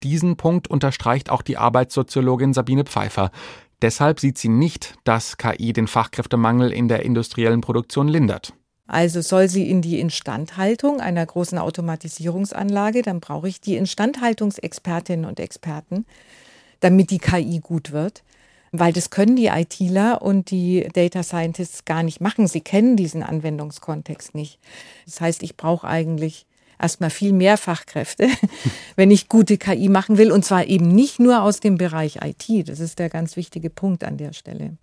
Diesen 0.02 0.36
Punkt 0.36 0.68
unterstreicht 0.68 1.30
auch 1.30 1.42
die 1.42 1.56
Arbeitssoziologin 1.56 2.54
Sabine 2.54 2.84
Pfeiffer. 2.84 3.30
Deshalb 3.80 4.18
sieht 4.20 4.38
sie 4.38 4.48
nicht, 4.48 4.94
dass 5.04 5.36
KI 5.36 5.72
den 5.72 5.86
Fachkräftemangel 5.86 6.72
in 6.72 6.88
der 6.88 7.04
industriellen 7.04 7.60
Produktion 7.60 8.08
lindert. 8.08 8.52
Also 8.88 9.20
soll 9.20 9.48
sie 9.48 9.70
in 9.70 9.82
die 9.82 10.00
Instandhaltung 10.00 11.00
einer 11.00 11.24
großen 11.24 11.58
Automatisierungsanlage, 11.58 13.02
dann 13.02 13.20
brauche 13.20 13.46
ich 13.46 13.60
die 13.60 13.76
Instandhaltungsexpertinnen 13.76 15.26
und 15.26 15.38
Experten, 15.40 16.06
damit 16.80 17.10
die 17.10 17.18
KI 17.18 17.60
gut 17.60 17.92
wird. 17.92 18.24
Weil 18.72 18.92
das 18.92 19.10
können 19.10 19.36
die 19.36 19.46
ITler 19.46 20.20
und 20.22 20.50
die 20.50 20.88
Data 20.92 21.22
Scientists 21.22 21.84
gar 21.84 22.02
nicht 22.02 22.20
machen. 22.20 22.46
Sie 22.48 22.60
kennen 22.60 22.96
diesen 22.96 23.22
Anwendungskontext 23.22 24.34
nicht. 24.34 24.58
Das 25.06 25.20
heißt, 25.20 25.42
ich 25.42 25.56
brauche 25.56 25.86
eigentlich 25.86 26.46
erstmal 26.80 27.10
viel 27.10 27.32
mehr 27.32 27.56
Fachkräfte, 27.56 28.28
wenn 28.96 29.10
ich 29.10 29.28
gute 29.28 29.58
KI 29.58 29.88
machen 29.88 30.18
will. 30.18 30.32
Und 30.32 30.44
zwar 30.44 30.66
eben 30.66 30.88
nicht 30.88 31.18
nur 31.18 31.42
aus 31.42 31.60
dem 31.60 31.76
Bereich 31.76 32.20
IT. 32.22 32.68
Das 32.68 32.80
ist 32.80 32.98
der 32.98 33.08
ganz 33.08 33.36
wichtige 33.36 33.70
Punkt 33.70 34.04
an 34.04 34.16
der 34.16 34.32
Stelle. 34.32 34.76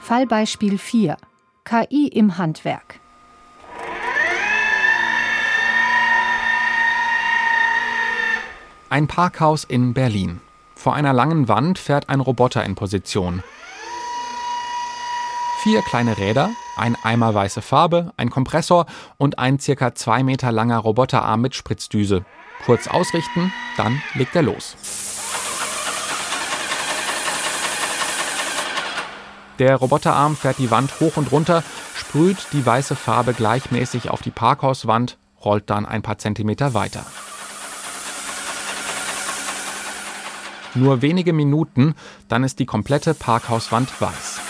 Fallbeispiel 0.00 0.78
4. 0.78 1.16
KI 1.64 2.08
im 2.08 2.36
Handwerk. 2.36 3.00
Ein 8.90 9.08
Parkhaus 9.08 9.64
in 9.64 9.94
Berlin. 9.94 10.40
Vor 10.76 10.94
einer 10.94 11.12
langen 11.12 11.48
Wand 11.48 11.78
fährt 11.78 12.10
ein 12.10 12.20
Roboter 12.20 12.62
in 12.64 12.74
Position. 12.74 13.42
Vier 15.64 15.80
kleine 15.80 16.18
Räder, 16.18 16.50
ein 16.76 16.94
Eimer 17.04 17.32
weiße 17.32 17.62
Farbe, 17.62 18.12
ein 18.18 18.28
Kompressor 18.28 18.84
und 19.16 19.38
ein 19.38 19.58
circa 19.58 19.94
zwei 19.94 20.22
Meter 20.22 20.52
langer 20.52 20.76
Roboterarm 20.76 21.40
mit 21.40 21.54
Spritzdüse. 21.54 22.26
Kurz 22.66 22.86
ausrichten, 22.86 23.50
dann 23.78 24.02
legt 24.12 24.36
er 24.36 24.42
los. 24.42 24.76
Der 29.58 29.76
Roboterarm 29.76 30.36
fährt 30.36 30.58
die 30.58 30.70
Wand 30.70 31.00
hoch 31.00 31.16
und 31.16 31.32
runter, 31.32 31.64
sprüht 31.96 32.48
die 32.52 32.66
weiße 32.66 32.94
Farbe 32.94 33.32
gleichmäßig 33.32 34.10
auf 34.10 34.20
die 34.20 34.32
Parkhauswand, 34.32 35.16
rollt 35.42 35.70
dann 35.70 35.86
ein 35.86 36.02
paar 36.02 36.18
Zentimeter 36.18 36.74
weiter. 36.74 37.06
Nur 40.74 41.00
wenige 41.00 41.32
Minuten, 41.32 41.94
dann 42.28 42.44
ist 42.44 42.58
die 42.58 42.66
komplette 42.66 43.14
Parkhauswand 43.14 43.98
weiß. 43.98 44.40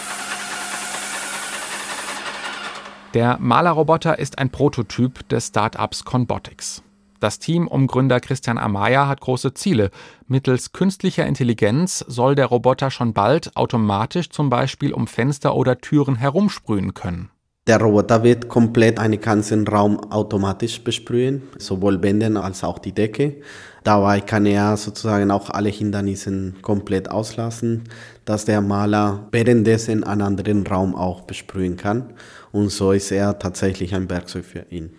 Der 3.14 3.38
Malerroboter 3.40 4.18
ist 4.18 4.40
ein 4.40 4.50
Prototyp 4.50 5.28
des 5.28 5.46
Startups 5.46 6.04
Conbotics. 6.04 6.82
Das 7.20 7.38
Team 7.38 7.68
um 7.68 7.86
Gründer 7.86 8.18
Christian 8.18 8.58
Amaya 8.58 9.06
hat 9.06 9.20
große 9.20 9.54
Ziele. 9.54 9.92
Mittels 10.26 10.72
künstlicher 10.72 11.24
Intelligenz 11.24 12.04
soll 12.08 12.34
der 12.34 12.46
Roboter 12.46 12.90
schon 12.90 13.12
bald 13.12 13.56
automatisch 13.56 14.30
zum 14.30 14.50
Beispiel 14.50 14.92
um 14.92 15.06
Fenster 15.06 15.54
oder 15.54 15.78
Türen 15.78 16.16
herumsprühen 16.16 16.92
können. 16.92 17.30
Der 17.68 17.80
Roboter 17.80 18.24
wird 18.24 18.48
komplett 18.48 18.98
einen 18.98 19.20
ganzen 19.20 19.66
Raum 19.68 19.98
automatisch 20.10 20.82
besprühen, 20.82 21.44
sowohl 21.56 22.02
Wände 22.02 22.42
als 22.42 22.64
auch 22.64 22.80
die 22.80 22.92
Decke. 22.92 23.36
Dabei 23.84 24.22
kann 24.22 24.46
er 24.46 24.78
sozusagen 24.78 25.30
auch 25.30 25.50
alle 25.50 25.68
Hindernisse 25.68 26.54
komplett 26.62 27.10
auslassen, 27.10 27.84
dass 28.24 28.46
der 28.46 28.62
Maler 28.62 29.28
währenddessen 29.30 30.04
einen 30.04 30.22
anderen 30.22 30.66
Raum 30.66 30.94
auch 30.94 31.20
besprühen 31.20 31.76
kann. 31.76 32.14
Und 32.50 32.70
so 32.70 32.92
ist 32.92 33.12
er 33.12 33.38
tatsächlich 33.38 33.94
ein 33.94 34.08
Werkzeug 34.08 34.46
für 34.46 34.64
ihn. 34.70 34.94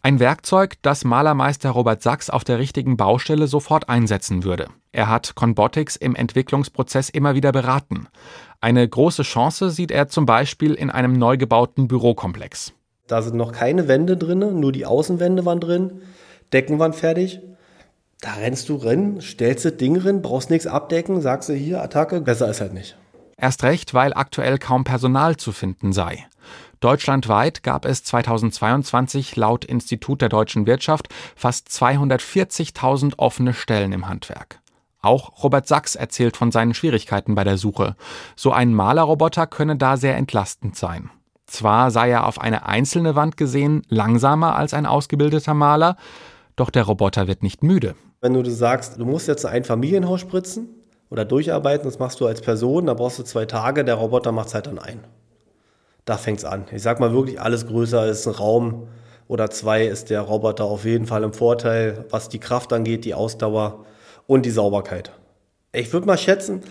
Ein 0.00 0.20
Werkzeug, 0.20 0.76
das 0.80 1.04
Malermeister 1.04 1.68
Robert 1.68 2.02
Sachs 2.02 2.30
auf 2.30 2.44
der 2.44 2.58
richtigen 2.58 2.96
Baustelle 2.96 3.46
sofort 3.46 3.90
einsetzen 3.90 4.42
würde. 4.42 4.68
Er 4.90 5.10
hat 5.10 5.34
Conbotics 5.34 5.96
im 5.96 6.14
Entwicklungsprozess 6.14 7.10
immer 7.10 7.34
wieder 7.34 7.52
beraten. 7.52 8.06
Eine 8.62 8.88
große 8.88 9.22
Chance 9.22 9.68
sieht 9.68 9.90
er 9.90 10.08
zum 10.08 10.24
Beispiel 10.24 10.72
in 10.72 10.88
einem 10.88 11.12
neu 11.12 11.36
gebauten 11.36 11.88
Bürokomplex. 11.88 12.72
Da 13.06 13.20
sind 13.20 13.36
noch 13.36 13.52
keine 13.52 13.86
Wände 13.86 14.16
drin, 14.16 14.60
nur 14.60 14.72
die 14.72 14.86
Außenwände 14.86 15.44
waren 15.44 15.60
drin, 15.60 16.00
Decken 16.54 16.78
waren 16.78 16.94
fertig. 16.94 17.40
Da 18.20 18.34
rennst 18.34 18.68
du 18.68 18.76
rein, 18.76 19.20
stellst 19.20 19.64
das 19.64 19.76
Ding 19.76 19.96
rein, 19.96 20.22
brauchst 20.22 20.50
nichts 20.50 20.66
abdecken, 20.66 21.20
sagst 21.20 21.48
du 21.48 21.52
hier, 21.52 21.82
Attacke, 21.82 22.20
besser 22.20 22.48
ist 22.48 22.60
halt 22.60 22.74
nicht. 22.74 22.96
Erst 23.36 23.62
recht, 23.62 23.94
weil 23.94 24.12
aktuell 24.14 24.58
kaum 24.58 24.82
Personal 24.82 25.36
zu 25.36 25.52
finden 25.52 25.92
sei. 25.92 26.26
Deutschlandweit 26.80 27.62
gab 27.62 27.84
es 27.84 28.02
2022 28.02 29.36
laut 29.36 29.64
Institut 29.64 30.20
der 30.20 30.28
deutschen 30.28 30.66
Wirtschaft 30.66 31.08
fast 31.36 31.68
240.000 31.68 33.14
offene 33.18 33.54
Stellen 33.54 33.92
im 33.92 34.08
Handwerk. 34.08 34.60
Auch 35.00 35.44
Robert 35.44 35.68
Sachs 35.68 35.94
erzählt 35.94 36.36
von 36.36 36.50
seinen 36.50 36.74
Schwierigkeiten 36.74 37.36
bei 37.36 37.44
der 37.44 37.56
Suche. 37.56 37.94
So 38.34 38.50
ein 38.52 38.74
Malerroboter 38.74 39.46
könne 39.46 39.76
da 39.76 39.96
sehr 39.96 40.16
entlastend 40.16 40.74
sein. 40.74 41.10
Zwar 41.46 41.92
sei 41.92 42.10
er 42.10 42.26
auf 42.26 42.40
eine 42.40 42.66
einzelne 42.66 43.14
Wand 43.14 43.36
gesehen 43.36 43.82
langsamer 43.88 44.56
als 44.56 44.74
ein 44.74 44.86
ausgebildeter 44.86 45.54
Maler, 45.54 45.96
doch 46.56 46.70
der 46.70 46.82
Roboter 46.82 47.28
wird 47.28 47.44
nicht 47.44 47.62
müde. 47.62 47.94
Wenn 48.20 48.34
du 48.34 48.48
sagst, 48.50 48.98
du 48.98 49.04
musst 49.04 49.28
jetzt 49.28 49.46
ein 49.46 49.64
Familienhaus 49.64 50.20
spritzen 50.20 50.68
oder 51.10 51.24
durcharbeiten, 51.24 51.84
das 51.84 51.98
machst 51.98 52.20
du 52.20 52.26
als 52.26 52.40
Person, 52.40 52.86
da 52.86 52.94
brauchst 52.94 53.18
du 53.18 53.22
zwei 53.22 53.46
Tage, 53.46 53.84
der 53.84 53.94
Roboter 53.94 54.32
macht 54.32 54.48
es 54.48 54.54
halt 54.54 54.66
dann 54.66 54.78
ein 54.78 55.04
da 56.08 56.16
fängt 56.16 56.38
es 56.38 56.44
an. 56.44 56.64
Ich 56.72 56.82
sag 56.82 57.00
mal 57.00 57.12
wirklich, 57.12 57.40
alles 57.40 57.66
größer 57.66 58.06
ist 58.06 58.26
ein 58.26 58.34
Raum 58.34 58.88
oder 59.26 59.50
zwei 59.50 59.84
ist 59.84 60.08
der 60.08 60.22
Roboter 60.22 60.64
auf 60.64 60.86
jeden 60.86 61.06
Fall 61.06 61.22
im 61.22 61.34
Vorteil, 61.34 62.06
was 62.10 62.30
die 62.30 62.38
Kraft 62.38 62.72
angeht, 62.72 63.04
die 63.04 63.14
Ausdauer 63.14 63.84
und 64.26 64.46
die 64.46 64.50
Sauberkeit. 64.50 65.12
Ich 65.72 65.92
würde 65.92 66.06
mal 66.06 66.16
schätzen, 66.16 66.62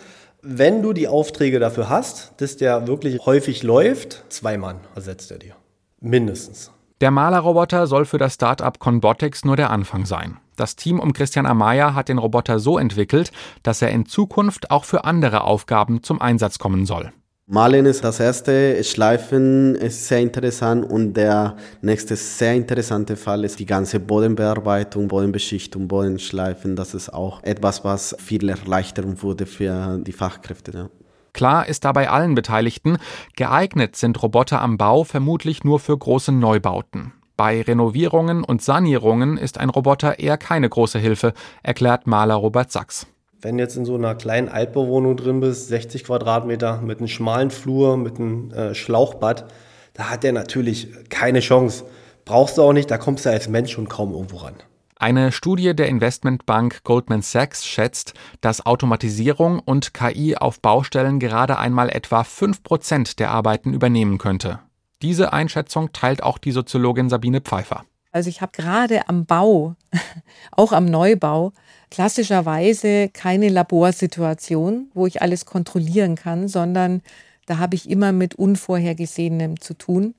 wenn 0.41 0.81
du 0.81 0.91
die 0.91 1.07
Aufträge 1.07 1.59
dafür 1.59 1.89
hast, 1.89 2.33
dass 2.37 2.57
der 2.57 2.87
wirklich 2.87 3.23
häufig 3.25 3.61
läuft, 3.61 4.23
zwei 4.29 4.57
Mann 4.57 4.79
ersetzt 4.95 5.29
er 5.29 5.37
dir. 5.37 5.55
Mindestens. 5.99 6.71
Der 6.99 7.11
Malerroboter 7.11 7.85
soll 7.85 8.05
für 8.05 8.17
das 8.17 8.33
Startup 8.33 8.79
Conbotics 8.79 9.45
nur 9.45 9.55
der 9.55 9.69
Anfang 9.69 10.07
sein. 10.07 10.37
Das 10.55 10.75
Team 10.75 10.99
um 10.99 11.13
Christian 11.13 11.45
Amaya 11.45 11.93
hat 11.93 12.09
den 12.09 12.17
Roboter 12.17 12.57
so 12.57 12.79
entwickelt, 12.79 13.31
dass 13.61 13.83
er 13.83 13.89
in 13.89 14.07
Zukunft 14.07 14.71
auch 14.71 14.83
für 14.83 15.03
andere 15.05 15.43
Aufgaben 15.43 16.01
zum 16.01 16.19
Einsatz 16.19 16.57
kommen 16.57 16.87
soll. 16.87 17.11
Malen 17.45 17.85
ist 17.85 18.03
das 18.03 18.19
erste, 18.19 18.83
Schleifen 18.83 19.75
ist 19.75 20.07
sehr 20.07 20.21
interessant 20.21 20.89
und 20.89 21.13
der 21.13 21.55
nächste 21.83 22.15
sehr 22.15 22.55
interessante 22.55 23.15
Fall 23.15 23.43
ist 23.45 23.59
die 23.59 23.67
ganze 23.67 23.99
Bodenbearbeitung, 23.99 25.07
Bodenbeschichtung, 25.07 25.87
Bodenschleifen. 25.87 26.75
Das 26.75 26.95
ist 26.95 27.13
auch 27.13 27.43
etwas, 27.43 27.85
was 27.85 28.15
viel 28.19 28.49
erleichtern 28.49 29.21
wurde 29.21 29.45
für 29.45 29.99
die 29.99 30.11
Fachkräfte. 30.13 30.71
Ja. 30.71 30.89
Klar 31.37 31.67
ist 31.67 31.85
dabei 31.85 32.09
allen 32.09 32.33
Beteiligten, 32.33 32.97
geeignet 33.35 33.95
sind 33.95 34.23
Roboter 34.23 34.59
am 34.59 34.79
Bau 34.79 35.03
vermutlich 35.03 35.63
nur 35.63 35.79
für 35.79 35.95
große 35.95 36.31
Neubauten. 36.31 37.13
Bei 37.35 37.61
Renovierungen 37.61 38.43
und 38.43 38.63
Sanierungen 38.63 39.37
ist 39.37 39.59
ein 39.59 39.69
Roboter 39.69 40.17
eher 40.17 40.39
keine 40.39 40.67
große 40.67 40.97
Hilfe, 40.97 41.33
erklärt 41.61 42.07
Maler 42.07 42.33
Robert 42.33 42.71
Sachs. 42.71 43.05
Wenn 43.39 43.59
jetzt 43.59 43.77
in 43.77 43.85
so 43.85 43.93
einer 43.93 44.15
kleinen 44.15 44.49
Altbauwohnung 44.49 45.15
drin 45.15 45.39
bist, 45.39 45.67
60 45.67 46.05
Quadratmeter, 46.05 46.81
mit 46.81 46.97
einem 46.97 47.07
schmalen 47.07 47.51
Flur, 47.51 47.97
mit 47.97 48.19
einem 48.19 48.49
äh, 48.49 48.73
Schlauchbad, 48.73 49.45
da 49.93 50.09
hat 50.09 50.23
der 50.23 50.33
natürlich 50.33 50.87
keine 51.09 51.41
Chance. 51.41 51.85
Brauchst 52.25 52.57
du 52.57 52.63
auch 52.63 52.73
nicht, 52.73 52.89
da 52.89 52.97
kommst 52.97 53.27
du 53.27 53.29
als 53.29 53.47
Mensch 53.47 53.73
schon 53.73 53.87
kaum 53.87 54.11
irgendwo 54.11 54.37
ran. 54.37 54.55
Eine 54.99 55.31
Studie 55.31 55.75
der 55.75 55.89
Investmentbank 55.89 56.83
Goldman 56.83 57.21
Sachs 57.21 57.67
schätzt, 57.67 58.15
dass 58.41 58.65
Automatisierung 58.65 59.59
und 59.59 59.93
KI 59.93 60.35
auf 60.35 60.59
Baustellen 60.59 61.19
gerade 61.19 61.59
einmal 61.59 61.89
etwa 61.89 62.21
5% 62.21 63.15
der 63.17 63.29
Arbeiten 63.29 63.73
übernehmen 63.73 64.17
könnte. 64.17 64.59
Diese 65.03 65.33
Einschätzung 65.33 65.93
teilt 65.93 66.23
auch 66.23 66.39
die 66.39 66.51
Soziologin 66.51 67.09
Sabine 67.09 67.41
Pfeiffer. 67.41 67.83
Also 68.11 68.29
ich 68.29 68.41
habe 68.41 68.53
gerade 68.53 69.07
am 69.07 69.27
Bau, 69.27 69.75
auch 70.51 70.71
am 70.71 70.85
Neubau, 70.85 71.53
klassischerweise 71.91 73.09
keine 73.09 73.49
Laborsituation, 73.49 74.89
wo 74.95 75.05
ich 75.05 75.21
alles 75.21 75.45
kontrollieren 75.45 76.15
kann, 76.15 76.47
sondern 76.47 77.03
da 77.45 77.59
habe 77.59 77.75
ich 77.75 77.87
immer 77.87 78.13
mit 78.13 78.33
Unvorhergesehenem 78.33 79.59
zu 79.59 79.75
tun. 79.75 80.15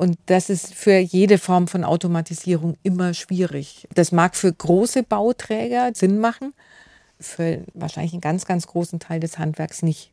Und 0.00 0.16
das 0.24 0.48
ist 0.48 0.72
für 0.72 0.96
jede 0.96 1.36
Form 1.36 1.68
von 1.68 1.84
Automatisierung 1.84 2.78
immer 2.82 3.12
schwierig. 3.12 3.86
Das 3.94 4.12
mag 4.12 4.34
für 4.34 4.50
große 4.50 5.02
Bauträger 5.02 5.90
Sinn 5.92 6.20
machen, 6.20 6.54
für 7.18 7.64
wahrscheinlich 7.74 8.14
einen 8.14 8.22
ganz, 8.22 8.46
ganz 8.46 8.66
großen 8.66 8.98
Teil 8.98 9.20
des 9.20 9.38
Handwerks 9.38 9.82
nicht. 9.82 10.10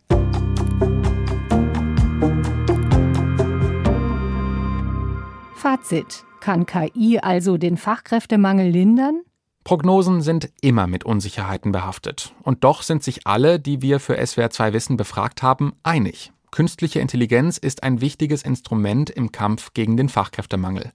Fazit. 5.55 6.25
Kann 6.41 6.65
KI 6.65 7.19
also 7.21 7.55
den 7.55 7.77
Fachkräftemangel 7.77 8.69
lindern? 8.69 9.21
Prognosen 9.63 10.21
sind 10.21 10.49
immer 10.59 10.87
mit 10.87 11.05
Unsicherheiten 11.05 11.71
behaftet. 11.71 12.33
Und 12.43 12.65
doch 12.65 12.81
sind 12.81 13.03
sich 13.03 13.25
alle, 13.25 13.57
die 13.57 13.81
wir 13.81 14.01
für 14.01 14.19
SWR2 14.19 14.73
Wissen 14.73 14.97
befragt 14.97 15.43
haben, 15.43 15.71
einig. 15.83 16.33
Künstliche 16.51 16.99
Intelligenz 16.99 17.57
ist 17.57 17.83
ein 17.83 18.01
wichtiges 18.01 18.41
Instrument 18.41 19.09
im 19.09 19.31
Kampf 19.31 19.73
gegen 19.73 19.97
den 19.97 20.09
Fachkräftemangel. 20.09 20.93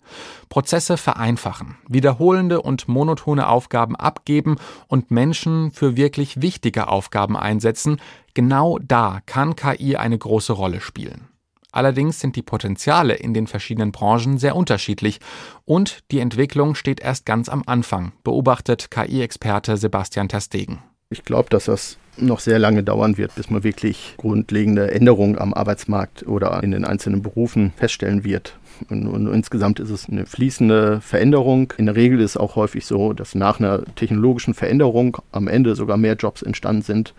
Prozesse 0.48 0.96
vereinfachen, 0.96 1.76
wiederholende 1.88 2.62
und 2.62 2.88
monotone 2.88 3.48
Aufgaben 3.48 3.94
abgeben 3.94 4.56
und 4.88 5.10
Menschen 5.10 5.70
für 5.70 5.96
wirklich 5.96 6.40
wichtige 6.40 6.88
Aufgaben 6.88 7.36
einsetzen, 7.36 8.00
genau 8.34 8.78
da 8.80 9.20
kann 9.26 9.54
KI 9.54 9.96
eine 9.96 10.18
große 10.18 10.54
Rolle 10.54 10.80
spielen. 10.80 11.28
Allerdings 11.70 12.20
sind 12.20 12.36
die 12.36 12.42
Potenziale 12.42 13.14
in 13.14 13.32
den 13.32 13.46
verschiedenen 13.46 13.92
Branchen 13.92 14.38
sehr 14.38 14.56
unterschiedlich 14.56 15.20
und 15.64 16.00
die 16.10 16.20
Entwicklung 16.20 16.74
steht 16.74 17.00
erst 17.00 17.24
ganz 17.24 17.48
am 17.48 17.62
Anfang, 17.66 18.12
beobachtet 18.24 18.90
KI-Experte 18.90 19.78
Sebastian 19.78 20.28
Terstegen. 20.28 20.82
Ich 21.08 21.24
glaube, 21.24 21.48
dass 21.48 21.64
das 21.64 21.98
noch 22.16 22.40
sehr 22.40 22.58
lange 22.58 22.82
dauern 22.82 23.16
wird, 23.16 23.34
bis 23.34 23.50
man 23.50 23.64
wirklich 23.64 24.14
grundlegende 24.16 24.90
Änderungen 24.90 25.38
am 25.38 25.54
Arbeitsmarkt 25.54 26.26
oder 26.26 26.62
in 26.62 26.70
den 26.70 26.84
einzelnen 26.84 27.22
Berufen 27.22 27.72
feststellen 27.76 28.24
wird. 28.24 28.58
Und, 28.88 29.06
und, 29.06 29.32
insgesamt 29.32 29.80
ist 29.80 29.90
es 29.90 30.08
eine 30.08 30.26
fließende 30.26 31.00
Veränderung. 31.00 31.72
In 31.76 31.86
der 31.86 31.96
Regel 31.96 32.20
ist 32.20 32.32
es 32.32 32.36
auch 32.36 32.56
häufig 32.56 32.86
so, 32.86 33.12
dass 33.12 33.34
nach 33.34 33.60
einer 33.60 33.84
technologischen 33.94 34.54
Veränderung 34.54 35.18
am 35.30 35.48
Ende 35.48 35.76
sogar 35.76 35.96
mehr 35.96 36.14
Jobs 36.14 36.42
entstanden 36.42 36.82
sind, 36.82 37.14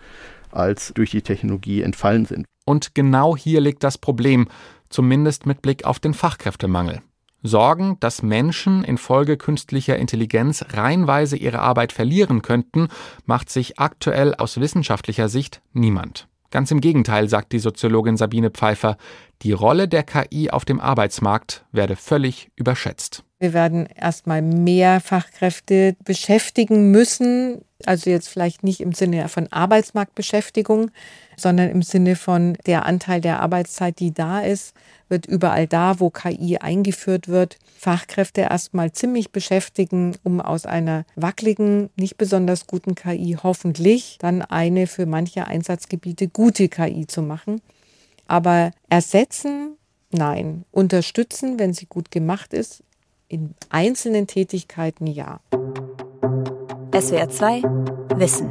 als 0.50 0.92
durch 0.94 1.10
die 1.10 1.22
Technologie 1.22 1.82
entfallen 1.82 2.26
sind. 2.26 2.46
Und 2.66 2.94
genau 2.94 3.36
hier 3.36 3.60
liegt 3.60 3.82
das 3.82 3.98
Problem, 3.98 4.48
zumindest 4.88 5.46
mit 5.46 5.62
Blick 5.62 5.84
auf 5.84 5.98
den 5.98 6.14
Fachkräftemangel. 6.14 7.00
Sorgen, 7.44 7.98
dass 8.00 8.22
Menschen 8.22 8.82
infolge 8.84 9.36
künstlicher 9.36 9.98
Intelligenz 9.98 10.64
reihenweise 10.72 11.36
ihre 11.36 11.60
Arbeit 11.60 11.92
verlieren 11.92 12.40
könnten, 12.40 12.88
macht 13.26 13.50
sich 13.50 13.78
aktuell 13.78 14.34
aus 14.34 14.58
wissenschaftlicher 14.58 15.28
Sicht 15.28 15.60
niemand. 15.74 16.26
Ganz 16.50 16.70
im 16.70 16.80
Gegenteil, 16.80 17.28
sagt 17.28 17.52
die 17.52 17.58
Soziologin 17.58 18.16
Sabine 18.16 18.50
Pfeiffer, 18.50 18.96
die 19.42 19.52
Rolle 19.52 19.88
der 19.88 20.04
KI 20.04 20.50
auf 20.50 20.64
dem 20.64 20.80
Arbeitsmarkt 20.80 21.66
werde 21.70 21.96
völlig 21.96 22.50
überschätzt. 22.56 23.24
Wir 23.44 23.52
werden 23.52 23.84
erstmal 23.94 24.40
mehr 24.40 25.02
Fachkräfte 25.02 25.96
beschäftigen 26.02 26.90
müssen, 26.90 27.60
also 27.84 28.08
jetzt 28.08 28.30
vielleicht 28.30 28.64
nicht 28.64 28.80
im 28.80 28.94
Sinne 28.94 29.28
von 29.28 29.52
Arbeitsmarktbeschäftigung, 29.52 30.90
sondern 31.36 31.68
im 31.68 31.82
Sinne 31.82 32.16
von 32.16 32.56
der 32.64 32.86
Anteil 32.86 33.20
der 33.20 33.40
Arbeitszeit, 33.40 33.98
die 33.98 34.14
da 34.14 34.40
ist, 34.40 34.72
wird 35.10 35.26
überall 35.26 35.66
da, 35.66 36.00
wo 36.00 36.08
KI 36.08 36.56
eingeführt 36.56 37.28
wird, 37.28 37.58
Fachkräfte 37.76 38.40
erstmal 38.40 38.92
ziemlich 38.92 39.30
beschäftigen, 39.30 40.16
um 40.22 40.40
aus 40.40 40.64
einer 40.64 41.04
wackeligen, 41.14 41.90
nicht 41.96 42.16
besonders 42.16 42.66
guten 42.66 42.94
KI 42.94 43.36
hoffentlich 43.42 44.16
dann 44.20 44.40
eine 44.40 44.86
für 44.86 45.04
manche 45.04 45.46
Einsatzgebiete 45.46 46.28
gute 46.28 46.70
KI 46.70 47.06
zu 47.06 47.20
machen. 47.20 47.60
Aber 48.26 48.70
ersetzen, 48.88 49.76
nein. 50.12 50.64
Unterstützen, 50.70 51.58
wenn 51.58 51.74
sie 51.74 51.84
gut 51.84 52.10
gemacht 52.10 52.54
ist, 52.54 52.82
in 53.34 53.52
einzelnen 53.68 54.28
Tätigkeiten 54.28 55.08
ja. 55.08 55.40
SWR 56.96 57.28
2 57.28 57.62
Wissen. 58.14 58.48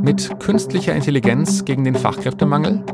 Mit 0.00 0.38
künstlicher 0.38 0.94
Intelligenz 0.94 1.64
gegen 1.64 1.82
den 1.82 1.96
Fachkräftemangel? 1.96 2.84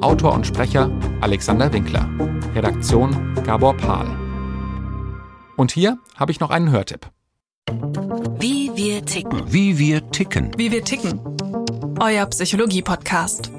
Autor 0.00 0.34
und 0.34 0.44
Sprecher 0.44 0.90
Alexander 1.20 1.72
Winkler. 1.72 2.08
Redaktion 2.56 3.34
Gabor 3.44 3.76
Pahl. 3.76 4.08
Und 5.56 5.70
hier 5.70 5.98
habe 6.16 6.32
ich 6.32 6.40
noch 6.40 6.50
einen 6.50 6.72
Hörtipp. 6.72 7.08
Wie 8.40 8.72
wir 8.74 9.04
ticken. 9.04 9.44
Wie 9.46 9.78
wir 9.78 10.10
ticken. 10.10 10.50
Wie 10.56 10.72
wir 10.72 10.82
ticken. 10.82 11.20
Euer 12.00 12.26
Psychologie-Podcast. 12.26 13.52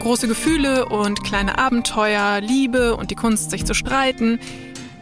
Große 0.00 0.28
Gefühle 0.28 0.86
und 0.90 1.24
kleine 1.24 1.58
Abenteuer, 1.58 2.42
Liebe 2.42 2.94
und 2.94 3.10
die 3.10 3.14
Kunst, 3.14 3.50
sich 3.50 3.64
zu 3.64 3.72
streiten– 3.72 4.38